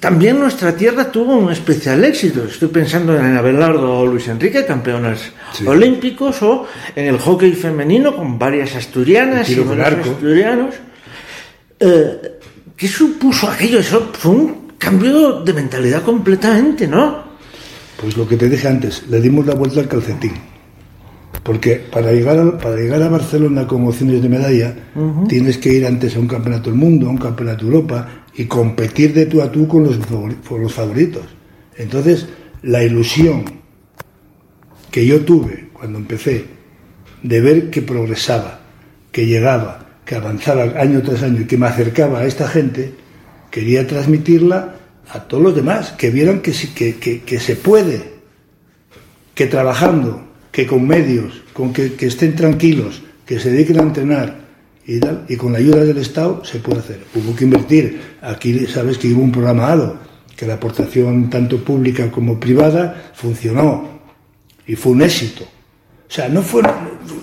[0.00, 2.44] también nuestra tierra tuvo un especial éxito.
[2.44, 5.30] Estoy pensando en Abelardo o Luis Enrique, campeones
[5.66, 6.66] olímpicos, o
[6.96, 10.74] en el hockey femenino con varias asturianas y varios asturianos.
[11.78, 12.38] Eh,
[12.74, 13.80] ¿Qué supuso aquello?
[13.80, 17.24] Eso fue un cambio de mentalidad completamente, ¿no?
[18.00, 20.49] Pues lo que te dije antes, le dimos la vuelta al calcetín.
[21.42, 24.74] Porque para llegar a, para llegar a Barcelona con opciones de medalla,
[25.28, 28.44] tienes que ir antes a un campeonato del mundo, a un campeonato de Europa y
[28.44, 31.24] competir de tú a tú con los, con los favoritos.
[31.76, 32.28] Entonces,
[32.62, 33.44] la ilusión
[34.90, 36.44] que yo tuve cuando empecé
[37.22, 38.60] de ver que progresaba,
[39.12, 42.92] que llegaba, que avanzaba año tras año y que me acercaba a esta gente,
[43.50, 44.76] quería transmitirla
[45.08, 48.14] a todos los demás, que vieran que, que, que, que se puede,
[49.34, 54.40] que trabajando, que con medios, con que, estén tranquilos, que se dediquen a entrenar
[54.86, 57.00] y, tal, y con la ayuda del Estado se puede hacer.
[57.14, 58.00] Hubo que invertir.
[58.22, 59.96] Aquí sabes que hubo un programa ADO,
[60.36, 64.00] que la aportación tanto pública como privada funcionó
[64.66, 65.44] y fue un éxito.
[65.44, 66.62] O sea, no fue,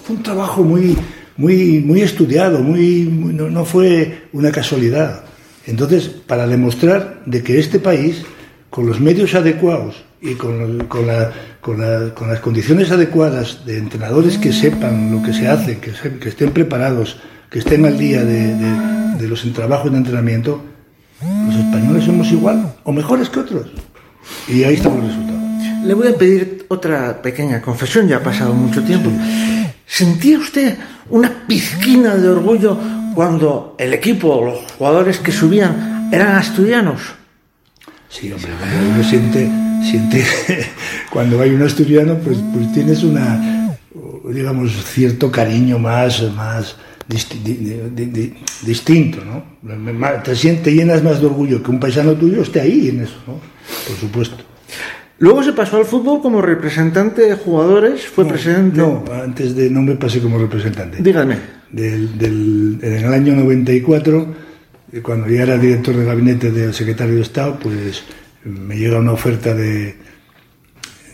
[0.08, 0.96] un trabajo muy,
[1.36, 5.26] muy, muy estudiado, muy, no, no fue una casualidad.
[5.66, 8.24] Entonces, para demostrar de que este país,
[8.70, 14.52] con los medios adecuados y con, con, la, con, las condiciones adecuadas de entrenadores que
[14.52, 17.18] sepan lo que se hace, que, que estén preparados,
[17.50, 18.56] que estén al día de,
[19.18, 20.64] de, los trabajos de entrenamiento,
[21.46, 23.68] los españoles somos igual o mejores que otros.
[24.48, 25.38] Y ahí estamos el resultado.
[25.86, 29.10] Le voy a pedir otra pequeña confesión, ya ha pasado mucho tiempo.
[29.86, 30.78] ¿Sentía usted
[31.10, 32.78] una pizquina de orgullo
[33.16, 37.02] cuando el equipo, los jugadores que subían, eran asturianos?
[38.10, 39.50] Sí, hombre, cuando uno siente,
[39.84, 40.24] siente
[41.12, 43.76] cuando hay un asturiano, pues, pues tienes una,
[44.34, 46.76] digamos, cierto cariño más, más
[47.10, 49.44] disti- di- di- di- distinto, ¿no?
[50.24, 53.16] Te, sientes, te llenas más de orgullo que un paisano tuyo esté ahí en eso,
[53.28, 53.34] ¿no?
[53.88, 54.38] Por supuesto.
[55.20, 58.78] Luego se pasó al fútbol como representante de jugadores, fue presidente.
[58.78, 61.02] No, antes de no me pasé como representante.
[61.02, 61.38] Dígame.
[61.72, 64.28] Del, del- en el año 94,
[64.94, 68.04] eh, cuando ya era director de gabinete del secretario de Estado, pues
[68.44, 69.96] me llega una oferta de,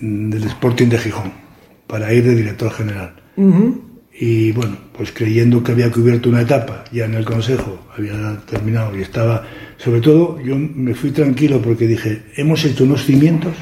[0.02, 1.32] del Sporting de Gijón
[1.88, 3.14] para ir de director general.
[4.16, 8.96] Y bueno, pues creyendo que había cubierto una etapa ya en el Consejo, había terminado
[8.98, 9.44] y estaba,
[9.78, 13.54] sobre todo yo me fui tranquilo porque dije, hemos hecho unos cimientos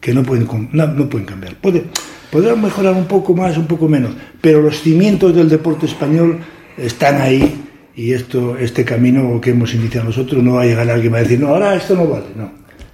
[0.00, 1.54] que no pueden, no pueden cambiar.
[1.56, 1.84] Puede,
[2.30, 6.40] podrán mejorar un poco más, un poco menos, pero los cimientos del deporte español
[6.76, 7.63] están ahí
[7.96, 11.18] y esto, este camino que hemos iniciado nosotros no va a llegar alguien y va
[11.18, 12.50] a decir, no, ahora esto no vale, no.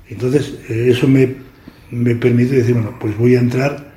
[0.09, 1.28] Entonces, eh, eso me,
[1.90, 3.92] me permite decir, bueno, pues voy a entrar,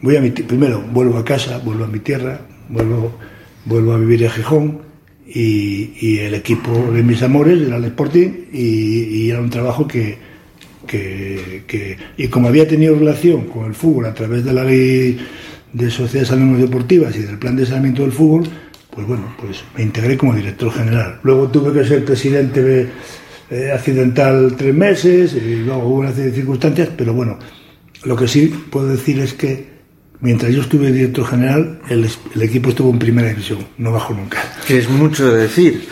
[0.00, 3.12] voy a mi, primero vuelvo a casa, vuelvo a mi tierra, vuelvo,
[3.64, 4.80] vuelvo a vivir a Gijón
[5.26, 9.86] y, y el equipo de mis amores era el Sporting y, y era un trabajo
[9.86, 10.16] que,
[10.86, 15.18] que, que- y como había tenido relación con el fútbol a través de la ley
[15.72, 18.44] de sociedades anónimas deportivas y del plan de saneamiento del fútbol,
[18.94, 21.18] pues bueno, pues me integré como director general.
[21.22, 22.88] Luego tuve que ser presidente de,
[23.50, 27.38] eh, accidental tres meses y luego hubo una serie de circunstancias, pero bueno,
[28.04, 29.74] lo que sí puedo decir es que
[30.20, 34.42] mientras yo estuve director general, el, el equipo estuvo en primera división, no bajó nunca.
[34.68, 35.86] es mucho de decir.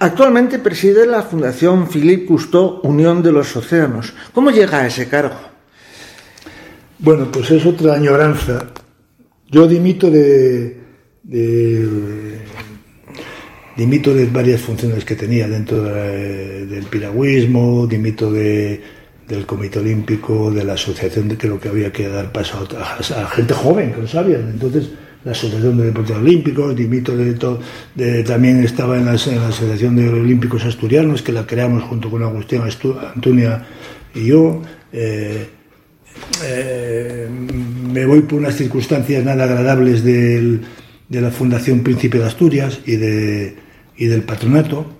[0.00, 4.12] Actualmente preside la Fundación Philippe Cousteau Unión de los Océanos.
[4.34, 5.38] ¿Cómo llega a ese cargo?
[6.98, 8.66] Bueno, pues es otra añoranza.
[9.50, 10.87] Yo dimito de,
[13.76, 18.80] dimito de varias funciones que tenía dentro de- del piragüismo, dimito de,
[19.28, 23.54] del Comité Olímpico, de la asociación de lo que había que dar paso a, gente
[23.54, 24.38] joven que lo sabía.
[24.38, 24.88] Entonces,
[25.24, 27.60] la Asociación de Deportes Olímpicos, dimito de todo,
[28.26, 32.22] también estaba en la, en la Asociación de Olímpicos Asturianos, que la creamos junto con
[32.22, 33.66] Agustín Astu- Antunia
[34.14, 34.62] y yo.
[34.92, 35.46] eh,
[36.44, 37.28] eh,
[37.92, 40.60] me voy por unas circunstancias nada agradables del-
[41.08, 43.56] de la Fundación Príncipe de Asturias y, de,
[43.96, 44.98] y del patronato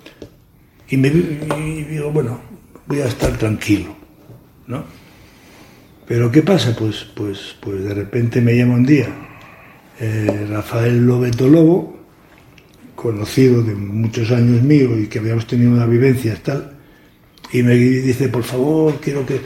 [0.90, 2.40] y me y digo, bueno,
[2.86, 3.94] voy a estar tranquilo,
[4.66, 4.84] ¿no?
[6.06, 6.74] Pero ¿qué pasa?
[6.74, 9.08] Pues, pues, pues de repente me llama un día
[10.00, 11.98] eh, Rafael Lobeto Lobo,
[12.94, 16.78] conocido de muchos años mío y que habíamos tenido una vivencia tal,
[17.52, 19.40] y me dice, por favor, quiero que,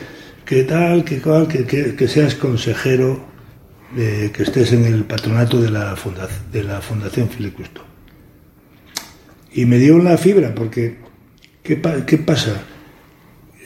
[0.44, 1.20] que tal, que,
[1.66, 3.31] que, que seas consejero,
[3.94, 7.84] que estés en el patronato de la, funda, de la Fundación Filipe Cousteau.
[9.54, 10.98] Y me dio la fibra, porque,
[11.62, 12.62] ¿qué, qué pasa?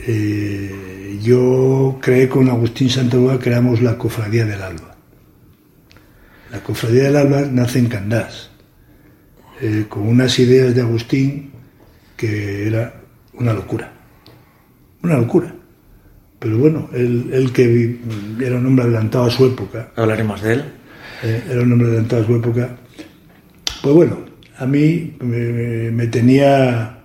[0.08, 4.96] Eh, yo creé con Agustín Santaluga, creamos la Cofradía del Alba.
[6.52, 8.50] La Cofradía del Alba nace en Candás,
[9.60, 11.50] eh, con unas ideas de Agustín
[12.16, 13.02] que era
[13.34, 13.92] una locura.
[15.02, 15.55] Una locura.
[16.38, 18.00] Pero bueno, él, él que vi-
[18.44, 20.64] era un hombre adelantado a su época, Hablaremos de él.
[21.22, 22.76] eh, era un hombre adelantado a su época,
[23.82, 24.18] pues bueno,
[24.58, 26.98] a mí me, me tenía,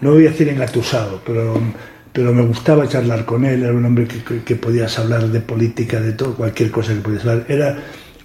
[0.00, 1.60] no voy a decir engatusado, pero,
[2.12, 5.40] pero me gustaba charlar con él, era un hombre que, que- que podías hablar de
[5.40, 7.78] política, de todo, cualquier cosa que podías hablar, era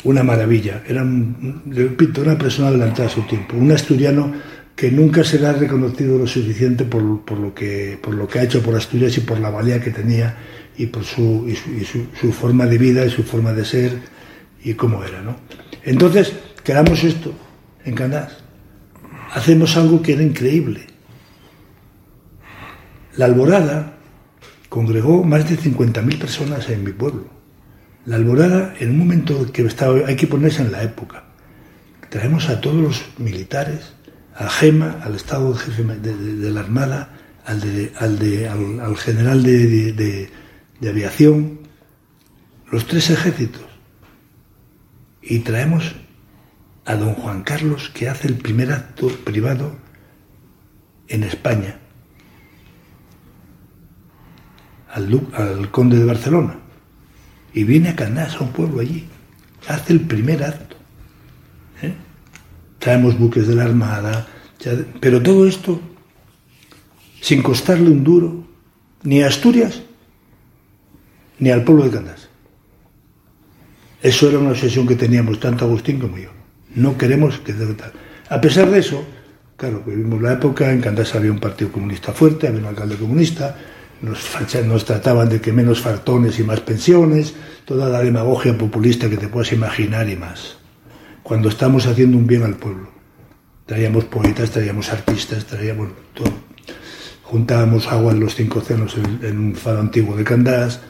[0.03, 4.31] una maravilla, era, un, repito, una persona adelantada a su tiempo, un asturiano
[4.81, 8.63] que nunca será reconocido lo suficiente por, por lo que, por lo que ha hecho
[8.63, 10.35] por Asturias y por la valía que tenía
[10.75, 11.55] y por su,
[12.19, 13.99] su, forma de vida y su forma de ser
[14.63, 15.35] y cómo era, ¿no?
[15.83, 17.31] Entonces, creamos esto
[17.85, 18.39] en Canás.
[19.35, 20.87] Hacemos algo que era increíble.
[23.17, 23.97] La Alborada
[24.67, 27.25] congregó más de 50.000 personas en mi pueblo.
[28.07, 31.25] La Alborada, en un momento que estaba, hay que ponerse en la época.
[32.09, 33.93] Traemos a todos los militares,
[34.41, 37.09] a Gema, al Estado de, la Armada,
[37.45, 37.61] al,
[37.99, 38.19] al,
[38.49, 40.29] al- al general de,
[40.89, 41.59] aviación,
[42.71, 43.61] los tres ejércitos.
[45.21, 45.95] Y traemos
[46.85, 49.75] a don Juan Carlos, que hace el primer acto privado
[51.07, 51.77] en España,
[54.89, 56.57] al, al conde de Barcelona.
[57.53, 59.07] Y viene a Canás, a un pueblo allí.
[59.67, 60.70] Hace el primer acto.
[62.81, 64.27] Traemos buques de la Armada.
[64.99, 65.79] Pero todo esto
[67.21, 68.43] sin costarle un duro
[69.03, 69.83] ni a Asturias
[71.37, 72.27] ni al pueblo de Candás.
[74.01, 76.29] Eso era una obsesión que teníamos tanto Agustín como yo.
[76.75, 77.53] No queremos que...
[78.29, 79.05] A pesar de eso,
[79.57, 83.57] claro, vivimos la época, en Candás había un partido comunista fuerte, había un alcalde comunista,
[84.01, 84.19] nos,
[84.65, 89.27] nos trataban de que menos fartones y más pensiones, toda la demagogia populista que te
[89.27, 90.60] puedas imaginar y más.
[91.31, 92.89] Cuando estamos haciendo un bien al pueblo.
[93.65, 96.33] Traíamos poetas, traíamos artistas, traíamos todo.
[97.23, 100.81] Juntábamos agua en los cinco océanos en, un faro antiguo de Candás,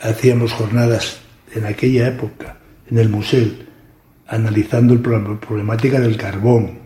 [0.00, 1.20] hacíamos jornadas
[1.54, 2.58] en aquella época
[2.90, 3.46] en el museo
[4.26, 6.79] analizando la problemática del carbón,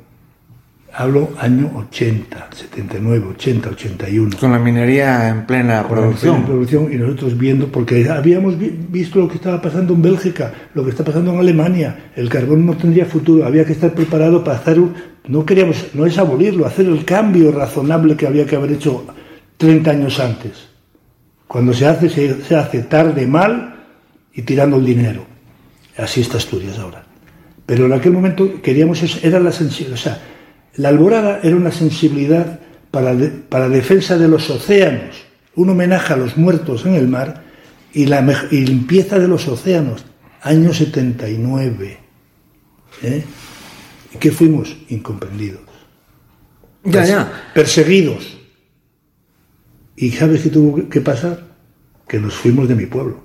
[0.97, 4.37] Hablo año 80, 79, 80, 81.
[4.39, 6.37] Con la minería en plena producción.
[6.37, 10.85] En producción y nosotros viendo, porque habíamos visto lo que estaba pasando en Bélgica, lo
[10.85, 12.13] que está pasando en Alemania.
[12.15, 14.79] El carbón no tendría futuro, había que estar preparado para hacer.
[15.27, 19.05] no queríamos, no es abolirlo, hacer el cambio razonable que había que haber hecho
[19.57, 20.69] 30 años antes.
[21.49, 23.85] Cuando se hace, se, hace tarde, mal
[24.33, 25.27] y tirando el dinero.
[25.99, 27.05] Así está Asturias ahora.
[27.67, 29.99] Pero en aquel momento queríamos eso, era la sensibilidad.
[29.99, 30.34] O sea,
[30.77, 32.61] la alborada era una sensibilidad
[32.91, 33.15] para,
[33.49, 35.17] para defensa de los océanos,
[35.55, 37.45] un homenaje a los muertos en el mar
[37.93, 38.21] y la
[38.51, 40.05] limpieza de los océanos,
[40.43, 41.99] año 79.
[43.03, 43.25] ¿eh?
[44.13, 44.77] ¿Y qué fuimos?
[44.89, 45.63] Incomprendidos.
[46.85, 47.51] Ya, ya.
[47.55, 48.39] Perseguidos.
[49.97, 51.45] ¿Y sabes qué tuvo que pasar?
[52.09, 53.25] Que nos fuimos de mi pueblo.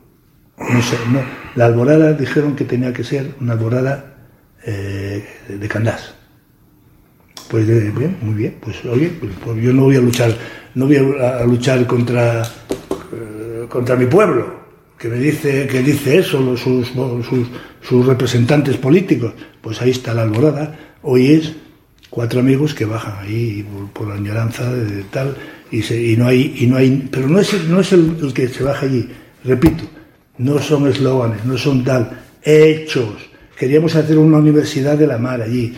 [0.58, 1.22] No sé, no.
[1.56, 4.18] La alborada dijeron que tenía que ser una alborada
[4.66, 6.14] eh, de Candás.
[7.50, 10.38] Pues bien, muy bien, pues oye, pues, pues, yo no voy a luchar,
[10.76, 14.54] no voy a, luchar contra, eh, contra mi pueblo,
[15.00, 16.92] que me dice, que dice eso, sus,
[17.82, 19.34] sus, representantes políticos.
[19.62, 20.78] Pues ahí está la alborada.
[21.02, 21.54] Hoy es
[22.12, 25.36] cuatro amigos que bajan ahí por, la añoranza de, tal,
[25.72, 28.64] y, y, no hay, y no hay, pero no es, no es el, que se
[28.64, 29.10] baja allí,
[29.44, 29.86] repito,
[30.38, 32.12] no son eslóganes, no son tal,
[32.44, 33.16] hechos.
[33.58, 35.74] Queríamos hacer una universidad de la mar allí,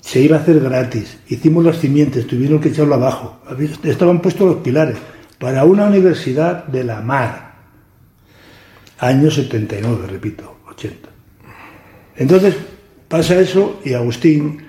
[0.00, 1.18] se iba a hacer gratis.
[1.28, 3.40] Hicimos los cimientos, tuvieron que echarlo abajo.
[3.82, 4.96] Estaban puestos los pilares
[5.38, 7.48] para una universidad de la mar.
[8.98, 11.08] Año 79, repito, 80.
[12.16, 12.56] Entonces
[13.06, 14.62] pasa eso y Agustín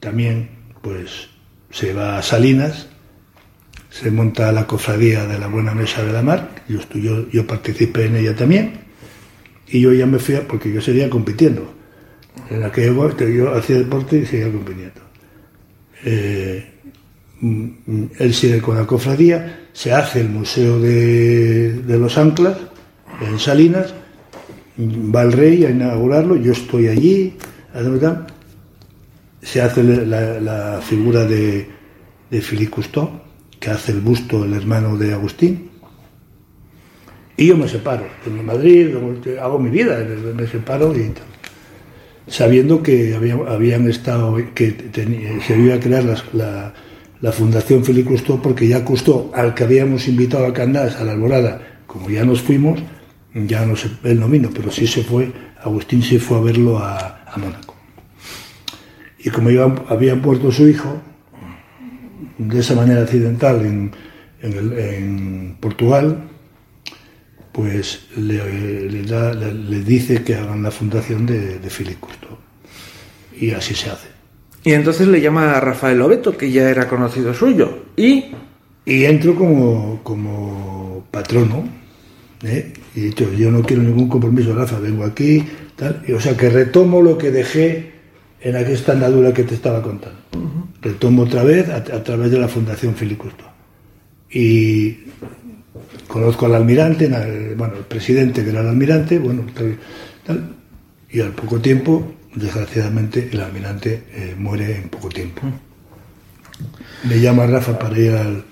[0.00, 0.50] también
[0.82, 1.28] pues
[1.70, 2.88] se va a Salinas,
[3.90, 8.06] se monta la cofradía de la Buena Mesa de la Mar, yo, yo, yo participé
[8.06, 8.80] en ella también,
[9.66, 11.79] y yo ya me fui, porque yo sería compitiendo
[12.50, 15.00] en aquella época yo hacía deporte y seguía compitiendo.
[16.04, 16.64] Eh,
[17.40, 22.56] mm, él sigue con la cofradía, se hace el Museo de, los Anclas
[23.20, 23.94] en Salinas,
[24.78, 27.36] va el rey a inaugurarlo, yo estoy allí,
[29.42, 31.66] se hace la, figura de,
[32.30, 33.10] de Philippe Cousteau,
[33.58, 35.70] que hace el busto el hermano de Agustín,
[37.36, 38.94] y yo me separo, en Madrid,
[39.40, 39.98] hago mi vida,
[40.34, 41.29] me separo y tal
[42.30, 44.74] sabiendo que habían estado, que
[45.46, 46.72] se iba a crear la,
[47.20, 51.12] la, Fundación Félix Custó, porque ya Custó, al que habíamos invitado a Candás, a la
[51.12, 52.80] Alborada, como ya nos fuimos,
[53.34, 57.16] ya no se, él no pero sí se fue, Agustín se fue a verlo a,
[57.36, 57.76] Mónaco.
[59.18, 61.02] Y como iba, había muerto su hijo,
[62.38, 63.92] de esa manera accidental en,
[64.40, 66.29] en Portugal,
[67.52, 72.38] pues le, da, le, dice que hagan la fundación de, de Custo
[73.38, 74.08] Y así se hace.
[74.62, 77.86] Y entonces le llama a Rafael Obeto, que ya era conocido suyo.
[77.96, 78.26] Y,
[78.84, 81.68] y entro como, como patrono.
[82.44, 82.72] ¿eh?
[82.94, 85.44] Y dicho, yo no quiero ningún compromiso, Rafa, vengo aquí.
[85.76, 86.02] Tal.
[86.06, 87.92] Y, o sea, que retomo lo que dejé
[88.40, 90.20] en aquella andadura que te estaba contando.
[90.82, 93.44] Retomo otra vez a, través de la Fundación Filicusto.
[94.30, 94.98] Y
[96.10, 97.08] conozco al almirante,
[97.56, 99.46] bueno, el presidente que era el almirante, bueno,
[100.26, 100.56] tal,
[101.08, 105.42] y al poco tiempo, desgraciadamente, el almirante eh, muere en poco tiempo.
[107.04, 108.44] Me llama Rafa para ir al,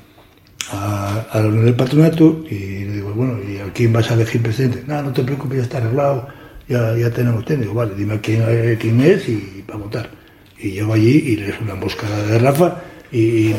[0.71, 4.41] a, a la del patronato y le digo, bueno, ¿y a quién vas a elegir
[4.41, 4.85] presidente?
[4.87, 6.29] No, no te preocupes, ya está arreglado,
[6.69, 7.45] ya, ya tenemos.
[7.45, 8.43] Digo, vale, dime quién,
[8.81, 10.11] quién es y para votar.
[10.59, 12.83] Y llego allí y le una emboscada de Rafa
[13.13, 13.53] y,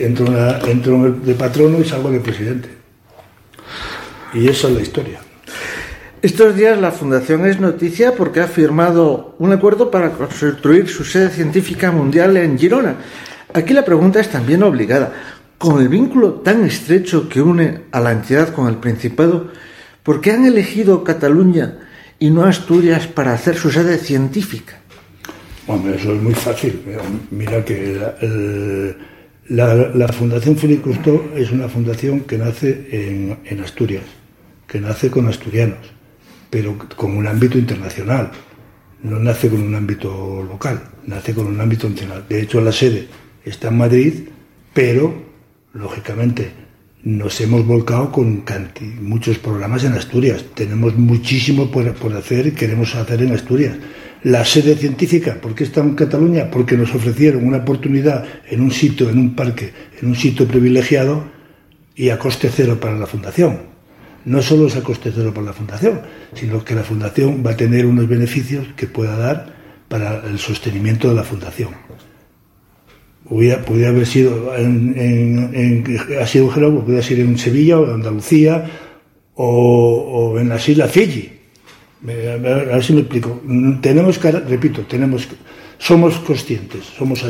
[0.00, 0.26] entro,
[0.66, 2.77] entro de patrono y salgo de presidente.
[4.34, 5.20] Y esa es la historia.
[6.20, 11.30] Estos días la Fundación es noticia porque ha firmado un acuerdo para construir su sede
[11.30, 12.96] científica mundial en Girona.
[13.54, 15.12] Aquí la pregunta es también obligada.
[15.58, 19.52] Con el vínculo tan estrecho que une a la entidad con el Principado,
[20.02, 21.78] ¿por qué han elegido Cataluña
[22.18, 24.80] y no Asturias para hacer su sede científica?
[25.68, 26.82] Hombre, eso es muy fácil.
[27.30, 27.96] Mira que
[29.48, 30.82] la, Fundación Félix
[31.36, 34.17] es una fundación que nace en Asturias
[34.68, 35.78] que nace con asturianos,
[36.50, 38.30] pero con un ámbito internacional.
[39.02, 42.28] No nace con un ámbito local, nace con un ámbito internacional.
[42.28, 43.08] De hecho, la sede
[43.44, 44.14] está en Madrid,
[44.74, 45.14] pero,
[45.72, 46.50] lógicamente,
[47.04, 48.44] nos hemos volcado con
[49.00, 50.44] muchos programas en Asturias.
[50.54, 53.76] Tenemos muchísimo por, por, hacer y queremos hacer en Asturias.
[54.24, 56.50] La sede científica, ¿por qué está en Cataluña?
[56.50, 61.24] Porque nos ofrecieron una oportunidad en un sitio, en un parque, en un sitio privilegiado
[61.94, 63.67] y a coste cero para la Fundación.
[64.28, 66.02] No solo es a coste para la Fundación,
[66.34, 69.54] sino que la Fundación va a tener unos beneficios que pueda dar
[69.88, 71.70] para el sostenimiento de la Fundación.
[73.30, 74.94] Hubiera, podría haber sido en,
[75.54, 78.70] en, sido podría ser en Sevilla o en Andalucía
[79.34, 81.38] o, en las Islas Fiji
[82.06, 83.40] a ver si me explico.
[83.80, 85.26] Tenemos que, repito, tenemos,
[85.78, 87.24] somos conscientes, somos,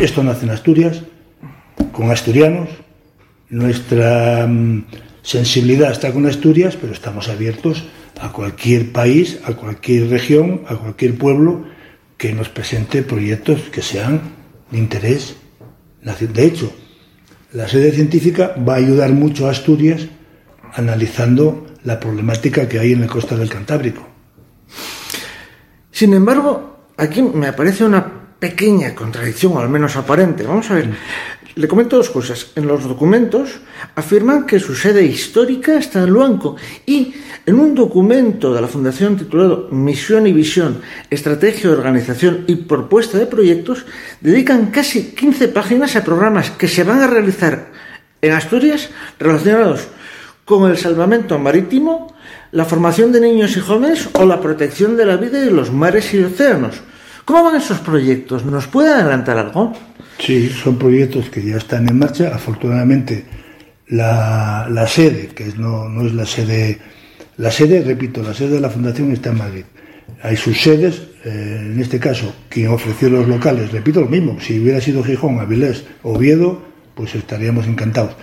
[0.00, 1.02] esto nace en Asturias,
[1.92, 2.68] con asturianos,
[3.50, 4.84] nuestra mm,
[5.28, 7.84] sensibilidad está con Asturias, pero estamos abiertos
[8.18, 11.66] a cualquier país, a cualquier región, a cualquier pueblo
[12.16, 14.22] que nos presente proyectos que sean
[14.70, 15.36] de interés
[16.00, 16.34] nacional.
[16.34, 16.72] De hecho,
[17.52, 20.06] la sede científica va a ayudar mucho a Asturias
[20.72, 24.08] analizando la problemática que hay en la costa del Cantábrico.
[25.90, 30.44] Sin embargo, aquí me aparece una pequeña contradicción, o al menos aparente.
[30.44, 30.90] Vamos a ver,
[31.58, 32.52] le comento dos cosas.
[32.54, 33.58] En los documentos
[33.96, 36.54] afirman que su sede histórica está en Luanco
[36.86, 37.14] y
[37.46, 40.80] en un documento de la Fundación titulado Misión y Visión,
[41.10, 43.86] Estrategia, Organización y Propuesta de Proyectos,
[44.20, 47.72] dedican casi 15 páginas a programas que se van a realizar
[48.22, 49.88] en Asturias relacionados
[50.44, 52.14] con el salvamento marítimo,
[52.52, 56.14] la formación de niños y jóvenes o la protección de la vida de los mares
[56.14, 56.82] y océanos.
[57.28, 58.46] ¿Cómo van esos proyectos?
[58.46, 59.74] ¿Nos puede adelantar algo?
[60.18, 62.34] Sí, son proyectos que ya están en marcha.
[62.34, 63.22] Afortunadamente,
[63.88, 66.78] la, sede, que no, no es la sede,
[67.36, 69.64] la sede, repito, la sede de la Fundación está en Madrid.
[70.22, 74.58] Hay sus sedes, eh, en este caso, quien ofreció los locales, repito lo mismo, si
[74.58, 76.62] hubiera sido Gijón, Avilés, Oviedo,
[76.94, 78.16] pues estaríamos encantados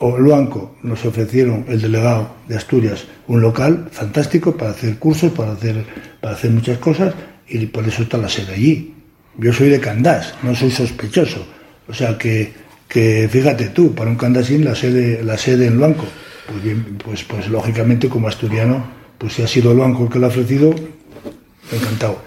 [0.00, 5.52] o Luanco nos ofrecieron el delegado de Asturias un local fantástico para hacer cursos, para
[5.52, 5.86] hacer,
[6.20, 7.14] para hacer muchas cosas
[7.48, 8.94] y por eso está la sede allí.
[9.38, 11.46] Yo soy de Candás, no soy sospechoso.
[11.88, 12.52] O sea que,
[12.88, 16.06] que fíjate tú, para un candasín la sede, la sede en Luanco.
[16.46, 18.86] Pues bien, pues, pues lógicamente como asturiano,
[19.18, 20.74] pues si ha sido Luanco el que lo ha ofrecido,
[21.72, 22.22] encantado.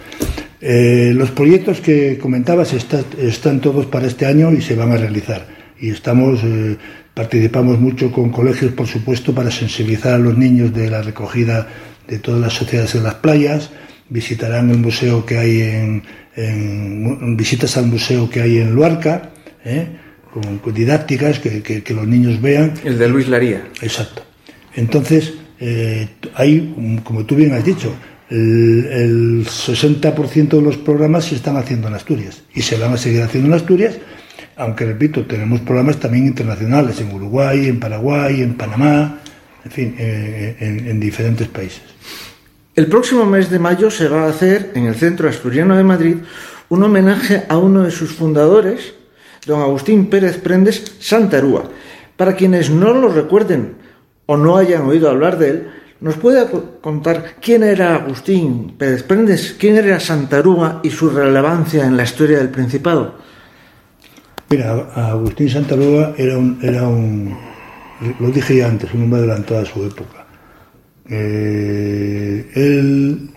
[0.59, 5.47] Eh, los proyectos que comentabas están todos para este año y se van a realizar.
[5.79, 6.77] Y estamos eh,
[7.17, 11.67] Participamos mucho con colegios, por supuesto, para sensibilizar a los niños de la recogida
[12.07, 13.71] de todas las sociedades en las playas.
[14.09, 19.31] Visitarán el museo que hay en, visitas al museo que hay en Luarca,
[19.65, 19.87] ¿eh?
[20.31, 22.73] con, didácticas que, los niños vean.
[22.83, 23.67] El de Luis Laría.
[23.81, 24.23] Exacto.
[24.75, 27.93] Entonces, eh, hay, como tú bien has dicho,
[28.29, 32.97] el, el 60% de los programas se están haciendo en Asturias y se van a
[32.97, 33.97] seguir haciendo en Asturias
[34.57, 39.19] aunque repito, tenemos programas también internacionales en Uruguay, en Paraguay, en Panamá,
[39.63, 41.81] en fin, eh, en, diferentes países.
[42.77, 46.17] El próximo mes de mayo se va a hacer en el Centro Asturiano de Madrid
[46.69, 48.93] un homenaje a uno de sus fundadores,
[49.47, 51.63] don Agustín Pérez Prendes Santarúa.
[52.15, 53.77] Para quienes no lo recuerden
[54.27, 55.69] o no hayan oído hablar de él,
[56.01, 56.45] ¿nos puede
[56.79, 62.37] contar quién era Agustín Pérez Prendes, quién era Santarúa y su relevancia en la historia
[62.37, 63.15] del Principado?
[64.51, 67.35] Mira, Agustín Santaroa era un, era un,
[68.19, 70.26] lo dije ya antes, un hombre adelantado a su época.
[71.09, 73.29] Eh, él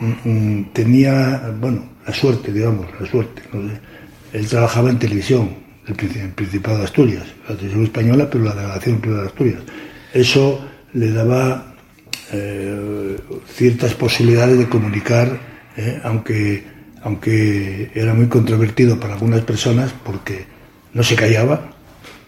[0.00, 3.42] mm, mm, tenía, bueno, la suerte, digamos, la suerte.
[4.32, 5.50] Él trabajaba en televisión,
[5.86, 9.62] el, Principado de Asturias, la televisión española, pero la delegación privada de Asturias.
[10.12, 11.74] Eso le daba
[12.32, 13.16] eh,
[13.54, 15.38] ciertas posibilidades de comunicar,
[15.76, 20.44] eh, aunque aunque era muy controvertido para algunas personas porque
[20.92, 21.70] no se callaba,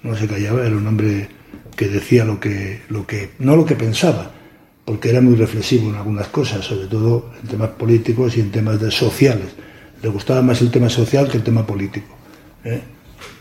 [0.04, 1.28] no se callaba, era un hombre
[1.74, 4.30] que decía lo que, lo que, no lo que pensaba,
[4.88, 8.80] porque era muy reflexivo en algunas cosas, sobre todo en temas políticos y en temas
[8.80, 9.48] de sociales.
[10.02, 12.16] Le gustaba más el tema social que el tema político.
[12.64, 12.80] ¿eh?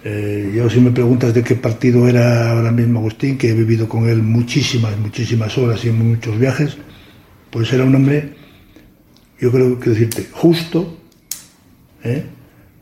[0.04, 3.88] Eh, yo si me preguntas de qué partido era ahora mismo Agustín, que he vivido
[3.88, 6.76] con él muchísimas, muchísimas horas y muchos viajes,
[7.50, 8.34] pues era un hombre,
[9.40, 10.98] yo creo que decirte, justo,
[12.04, 12.26] ¿eh?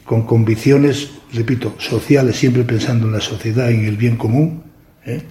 [0.06, 4.64] con convicciones, repito, sociales, siempre pensando en la sociedad, en el bien común,
[5.06, 5.22] ¿eh?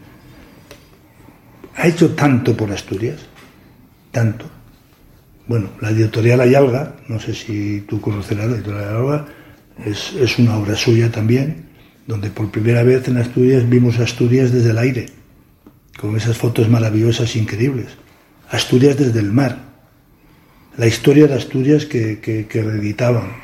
[1.77, 3.20] Ha hecho tanto por Asturias,
[4.11, 4.47] tanto.
[5.47, 9.27] Bueno, la editorial Ayalga, no sé si tú conocerás la editorial Ayalga,
[9.85, 11.66] es, es una obra suya también,
[12.07, 15.07] donde por primera vez en Asturias vimos Asturias desde el aire.
[16.01, 17.87] con esas fotos maravillosas, increíbles.
[18.51, 19.59] Asturias desde el mar,
[20.77, 23.37] la historia de Asturias que, que, reeditaban.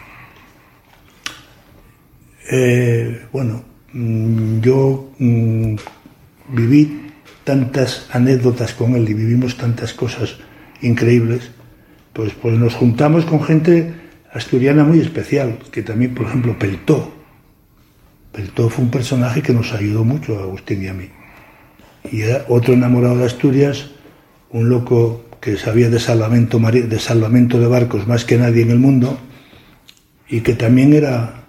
[2.51, 5.77] Eh, bueno, mm, yo mm,
[6.49, 7.10] viví
[7.51, 10.37] tantas anécdotas con él y vivimos tantas cosas
[10.83, 11.51] increíbles,
[12.13, 13.93] pues, pues nos juntamos con gente
[14.33, 17.13] asturiana muy especial, que también, por ejemplo, Peltó.
[18.31, 21.09] Peltó fue un personaje que nos ayudó mucho a Agustín y a mí.
[22.13, 23.91] Y era otro enamorado de Asturias,
[24.51, 28.79] un loco que sabía de salvamento, de salvamento de barcos más que nadie en el
[28.79, 29.19] mundo
[30.29, 31.47] y que también era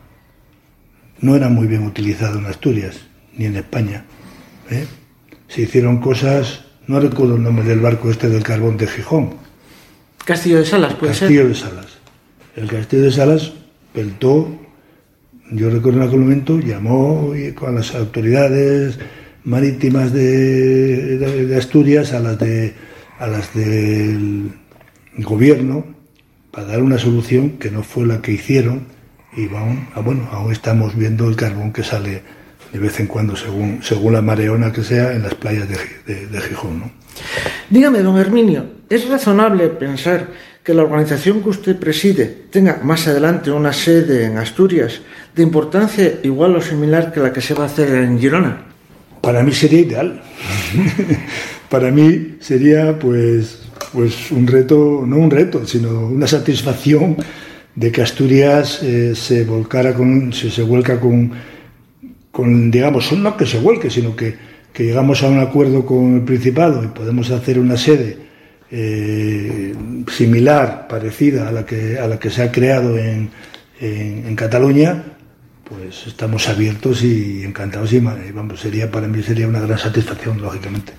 [1.19, 3.01] no era muy bien utilizado en Asturias
[3.37, 4.03] ni en España.
[4.71, 4.87] ¿eh?
[5.53, 9.35] Se hicieron cosas, no recuerdo el nombre del barco este del carbón de Gijón.
[10.23, 11.87] Castillo de Salas, puede Castillo de Salas.
[12.55, 13.53] El Castillo de Salas
[13.93, 14.47] peltó,
[15.51, 18.97] yo recuerdo en aquel momento, llamó con las autoridades
[19.43, 22.73] marítimas de Asturias a las de
[23.21, 24.51] a las del
[25.17, 25.85] gobierno
[26.49, 28.87] para dar una solución que no fue la que hicieron
[29.37, 32.23] y aún, ah, bueno, aún estamos viendo el carbón que sale
[32.71, 36.41] de vez en cuando, según, según la mareona que sea, en las playas de, de,
[36.41, 36.79] Gijón.
[36.79, 36.91] ¿no?
[37.69, 40.27] Dígame, don Herminio, ¿es razonable pensar
[40.63, 45.01] que la organización que usted preside tenga más adelante una sede en Asturias
[45.35, 48.65] de importancia igual o similar que la que se va a hacer en Girona?
[49.21, 50.21] Para mí sería ideal.
[51.69, 53.59] para mí sería pues,
[53.91, 57.17] pues un reto, no un reto, sino una satisfacción
[57.75, 61.31] de que Asturias eh, se volcara con, se, se vuelca con,
[62.31, 64.35] con, digamos, no que se vuelque, sino que,
[64.73, 68.17] que, llegamos a un acuerdo con el Principado y podemos hacer una sede
[68.71, 69.75] eh,
[70.09, 73.29] similar, parecida a la que, a la que se ha creado en,
[73.79, 75.03] en, en Cataluña,
[75.71, 80.93] pues estamos abiertos y encantados y vamos, sería para mí sería una gran satisfacción, lógicamente.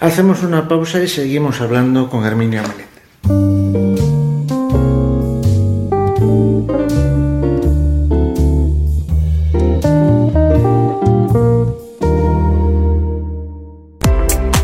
[0.00, 3.57] Hacemos una pausa y seguimos hablando con Herminia Menéndez.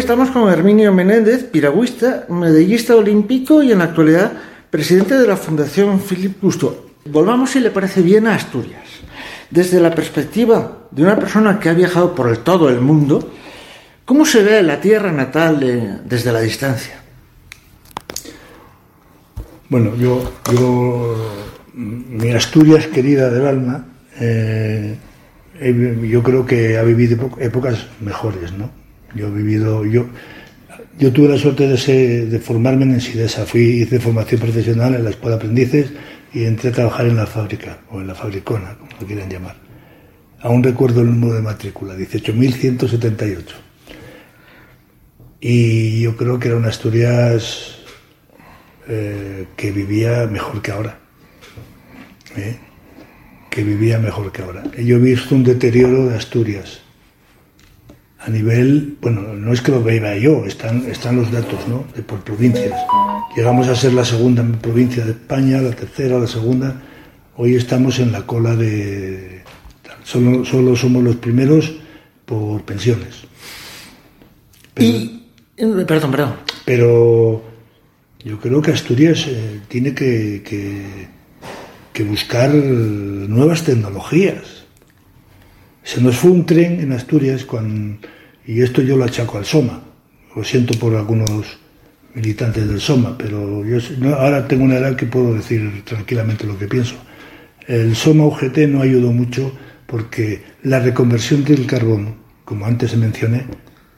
[0.00, 4.32] estamos con Herminio Menéndez, piragüista, medallista olímpico y en la actualidad
[4.70, 6.86] presidente de la Fundación Philip Gusto.
[7.04, 8.88] Volvamos, si le parece bien, a Asturias.
[9.50, 13.30] Desde la perspectiva de una persona que ha viajado por el todo el mundo,
[14.06, 16.94] ¿cómo se ve la tierra natal desde la distancia?
[19.68, 21.44] Bueno, yo, yo
[21.74, 23.84] mi Asturias querida del alma,
[24.18, 24.96] eh,
[26.08, 28.79] yo creo que ha vivido épocas mejores, ¿no?
[29.14, 30.06] Yo he vivido, yo,
[30.98, 35.10] yo tuve la suerte de, de formarme en SIDESA, fui, hice formación profesional en la
[35.10, 35.92] escuela de aprendices
[36.32, 39.56] y entré a trabajar en la fábrica, o en la fabricona, como lo quieran llamar.
[40.42, 43.42] Aún recuerdo el número de matrícula, 18.178.
[45.40, 47.78] Y yo creo que era Asturias
[48.88, 50.98] eh, que vivía mejor que ahora.
[52.36, 52.56] ¿eh?
[53.50, 54.64] Que vivía mejor que ahora.
[54.78, 56.80] Yo he visto un deterioro de Asturias
[58.22, 61.84] a nivel, bueno, no es que lo vea yo, están, están los datos, ¿no?
[61.94, 62.78] De por provincias.
[63.34, 66.82] Llegamos a ser la segunda provincia de España, la tercera, la segunda.
[67.36, 69.40] Hoy estamos en la cola de...
[70.04, 71.72] Solo, solo somos los primeros
[72.26, 73.24] por pensiones.
[74.76, 75.22] y,
[75.86, 76.34] perdón, perdón.
[76.66, 77.42] Pero
[78.22, 81.08] yo creo que Asturias eh, tiene que, que,
[81.92, 84.59] que buscar nuevas tecnologías
[85.90, 87.98] se nos fue un tren en Asturias con,
[88.46, 89.82] y esto yo lo achaco al SOMA.
[90.36, 91.58] Lo siento por algunos
[92.14, 93.80] militantes del SOMA, pero yo
[94.16, 96.94] ahora tengo una edad que puedo decir tranquilamente lo que pienso.
[97.66, 99.52] El SOMA UGT no ayudó mucho
[99.88, 102.14] porque la reconversión del carbón,
[102.44, 103.46] como antes mencioné,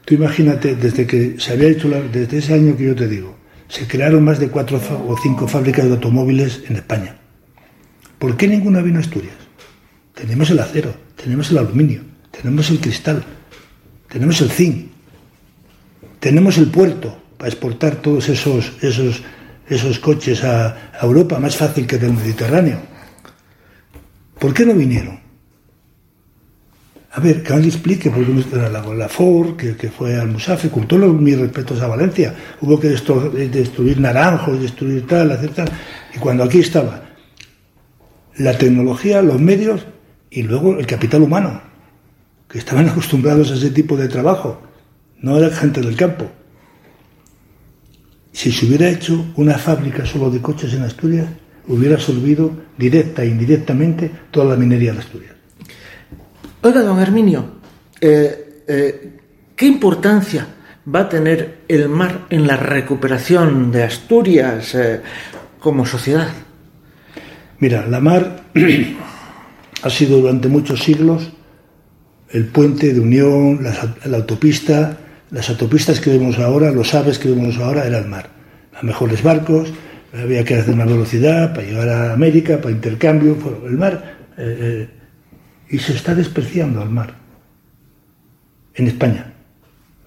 [0.03, 3.37] tú imagínate, desde que se había hecho, desde ese año que yo te digo,
[3.67, 7.17] se crearon más de cuatro o cinco fábricas de automóviles en España.
[8.17, 9.42] ¿Por qué ninguna vino a Asturias?
[10.13, 13.23] Tenemos el acero, tenemos el aluminio, tenemos el cristal,
[14.09, 14.87] tenemos el zinc,
[16.19, 19.23] tenemos el puerto para exportar todos esos, esos,
[19.67, 22.79] esos coches a, Europa más fácil que del Mediterráneo.
[24.39, 25.19] ¿Por qué no vinieron?
[27.11, 30.87] A ver, que le explique, porque la, la Ford, que, que, fue al Musafe, con
[30.87, 35.69] todos mis respetos a Valencia, hubo que destruir, destruir naranjos, destruir tal, hacer tal.
[36.15, 37.03] Y cuando aquí estaba
[38.37, 39.85] la tecnología, los medios
[40.33, 41.61] y luego el capital humano,
[42.49, 44.61] que estaban acostumbrados a ese tipo de trabajo,
[45.21, 46.29] no era gente del campo.
[48.31, 51.27] Si se hubiera hecho una fábrica solo de coches en Asturias,
[51.67, 55.33] hubiera absorbido directa e indirectamente toda la minería de Asturias.
[56.61, 57.45] Oiga, don Herminio,
[58.01, 59.19] eh, eh,
[59.55, 60.47] ¿qué importancia
[60.93, 65.01] va a tener el mar en la recuperación de Asturias eh,
[65.59, 66.29] como sociedad?
[67.59, 68.43] Mira, la mar
[69.83, 71.31] ha sido durante muchos siglos
[72.29, 74.97] el puente de unión, la, autopista,
[75.29, 78.29] las autopistas que vemos ahora, los aves que vemos ahora, era el mar.
[78.73, 79.71] Los mejores barcos,
[80.13, 84.15] había que hacer una velocidad para llegar a América, para intercambio, el mar.
[84.37, 84.89] Eh, eh,
[85.69, 87.13] y se está despreciando al mar
[88.73, 89.33] en España.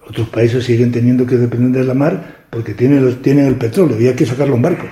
[0.09, 4.15] Otros países siguen teniendo que depender de mar porque tienen, tienen el petróleo y hay
[4.15, 4.91] que sacarlo en barcos.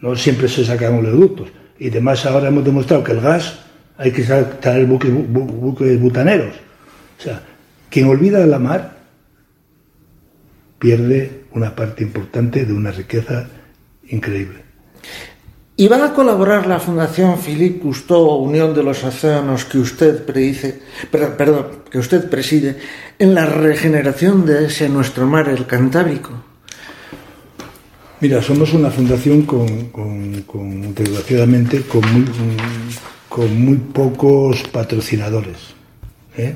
[0.00, 1.48] No siempre se sacan oleoductos.
[1.78, 3.64] Y además ahora hemos demostrado que el gas
[3.96, 6.54] hay que sacar buques, buques butaneros.
[7.18, 7.42] O sea,
[7.90, 8.96] quien olvida la mar
[10.78, 13.48] pierde una parte importante de una riqueza
[14.08, 14.64] increíble.
[15.76, 20.80] ¿Y van a colaborar la Fundación Philippe Cousteau, Unión de los Océanos, que usted predice,
[21.10, 22.76] perdón, que usted preside,
[23.18, 26.30] en la regeneración de ese nuestro mar, el Cantábrico?
[28.20, 32.24] Mira, somos una fundación con, con, con desgraciadamente, con muy,
[33.34, 35.56] con muy pocos patrocinadores.
[36.36, 36.54] ¿eh?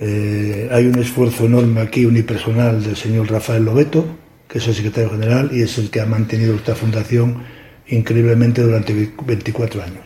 [0.00, 4.06] Eh, hay un esfuerzo enorme aquí unipersonal del señor Rafael Lobeto,
[4.48, 7.42] que es el secretario general y es el que ha mantenido esta fundación
[7.88, 10.04] increíblemente durante 24 años.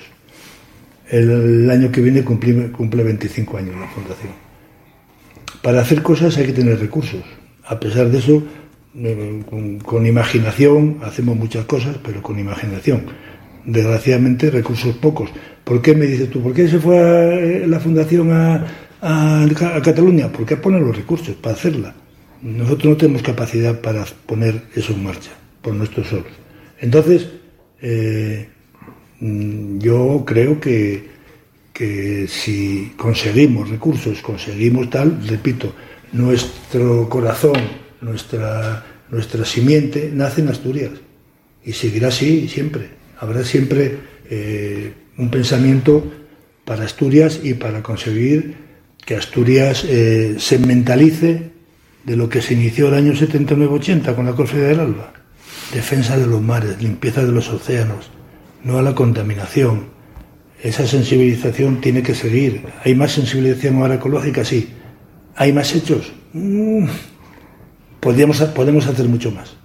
[1.08, 4.32] El, año que viene cumple, cumple 25 años la fundación.
[5.62, 7.22] Para hacer cosas hay que tener recursos.
[7.64, 8.42] A pesar de eso,
[8.96, 13.04] eh, con, con, imaginación hacemos muchas cosas, pero con imaginación.
[13.64, 15.30] Desgraciadamente, recursos pocos.
[15.64, 16.42] ¿Por qué me dices tú?
[16.42, 18.66] ¿Por qué se fue a, eh, la fundación a,
[19.82, 20.30] Cataluña?
[20.30, 21.94] Porque pone los recursos para hacerla.
[22.40, 26.32] Nosotros no tenemos capacidad para poner eso en marcha por nuestros solos.
[26.80, 27.28] Entonces,
[27.80, 28.48] eh,
[29.20, 31.08] mm, yo creo que,
[31.72, 35.72] que si conseguimos recursos, conseguimos tal, repito,
[36.12, 37.56] nuestro corazón,
[38.00, 40.90] nuestra, nuestra simiente nace en Asturias
[41.64, 42.88] y seguirá así siempre.
[43.20, 43.96] Habrá siempre
[44.28, 46.04] eh, un pensamiento
[46.64, 48.56] para Asturias y para conseguir
[49.04, 51.50] que Asturias eh, se mentalice
[52.04, 55.12] de lo que se inició el año 79-80 con la Cofradía del Alba
[55.72, 58.10] defensa de los mares, limpieza de los océanos,
[58.62, 59.86] no a la contaminación.
[60.62, 62.64] Esa sensibilización tiene que seguir.
[62.84, 64.44] ¿Hay más sensibilización ahora ecológica?
[64.44, 64.68] Sí.
[65.34, 66.12] ¿Hay más hechos?
[66.34, 66.86] Mm.
[67.98, 69.56] Podríamos, podemos hacer mucho más.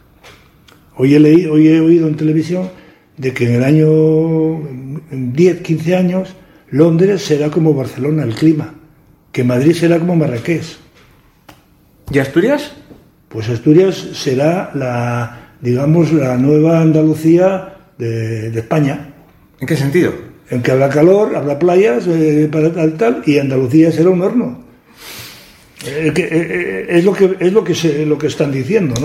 [0.96, 2.70] Hoy he, leído, hoy he oído en televisión
[3.18, 3.88] de que en el año
[5.12, 6.36] 10, 15 años,
[6.70, 8.74] Londres será como Barcelona, el clima,
[9.32, 10.78] que Madrid será como Marrakech.
[12.12, 12.74] ¿Y Asturias?
[13.30, 19.14] Pues Asturias será la, digamos, la nueva Andalucía de, España.
[19.60, 20.14] ¿En qué sentido?
[20.50, 24.64] En que habrá calor, habrá playas, eh, para tal, tal, y Andalucía será un horno.
[25.86, 28.96] Eh, eh, es lo que es lo que se, lo que están diciendo,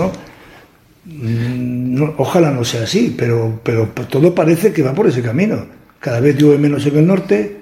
[1.05, 2.15] mm, ¿no?
[2.17, 5.82] Ojalá no sea así, pero, pero todo parece que va por ese camino.
[6.03, 7.61] Cada vez llueve menos en el norte.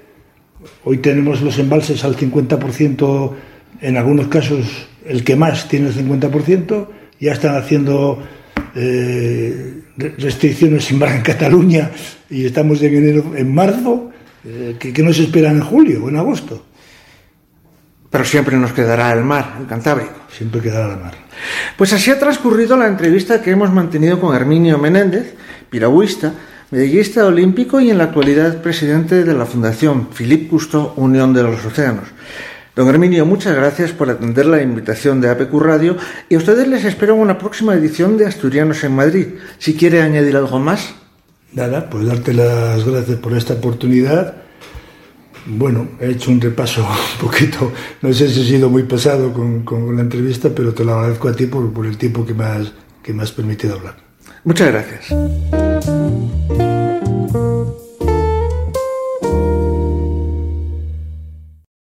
[0.83, 3.33] Hoy tenemos los embalses al 50%,
[3.81, 6.87] en algunos casos el que más tiene el 50%.
[7.19, 8.17] Ya están haciendo
[8.73, 9.83] eh,
[10.17, 11.91] restricciones sin mar en Cataluña
[12.31, 14.09] y estamos en enero, en marzo,
[14.43, 16.65] eh, que, que nos esperan en julio o en agosto.
[18.09, 20.15] Pero siempre nos quedará el mar, el Cantábrico.
[20.35, 21.13] Siempre quedará el mar.
[21.77, 25.35] Pues así ha transcurrido la entrevista que hemos mantenido con Herminio Menéndez,
[25.69, 26.33] piragüista,
[26.72, 31.63] medallista olímpico y en la actualidad presidente de la Fundación Philippe Cousteau Unión de los
[31.65, 32.07] Océanos.
[32.76, 35.97] Don Herminio, muchas gracias por atender la invitación de APQ Radio
[36.30, 39.28] y a ustedes les espero en una próxima edición de Asturianos en Madrid.
[39.59, 40.95] Si quiere añadir algo más.
[41.51, 44.36] Nada, pues darte las gracias por esta oportunidad.
[45.45, 46.88] Bueno, he hecho un repaso
[47.22, 50.86] un poquito, no sé si he sido muy pesado con, con la entrevista, pero te
[50.86, 52.72] lo agradezco a ti por, por el tiempo que me, has,
[53.03, 53.97] que me has permitido hablar.
[54.45, 56.30] Muchas gracias.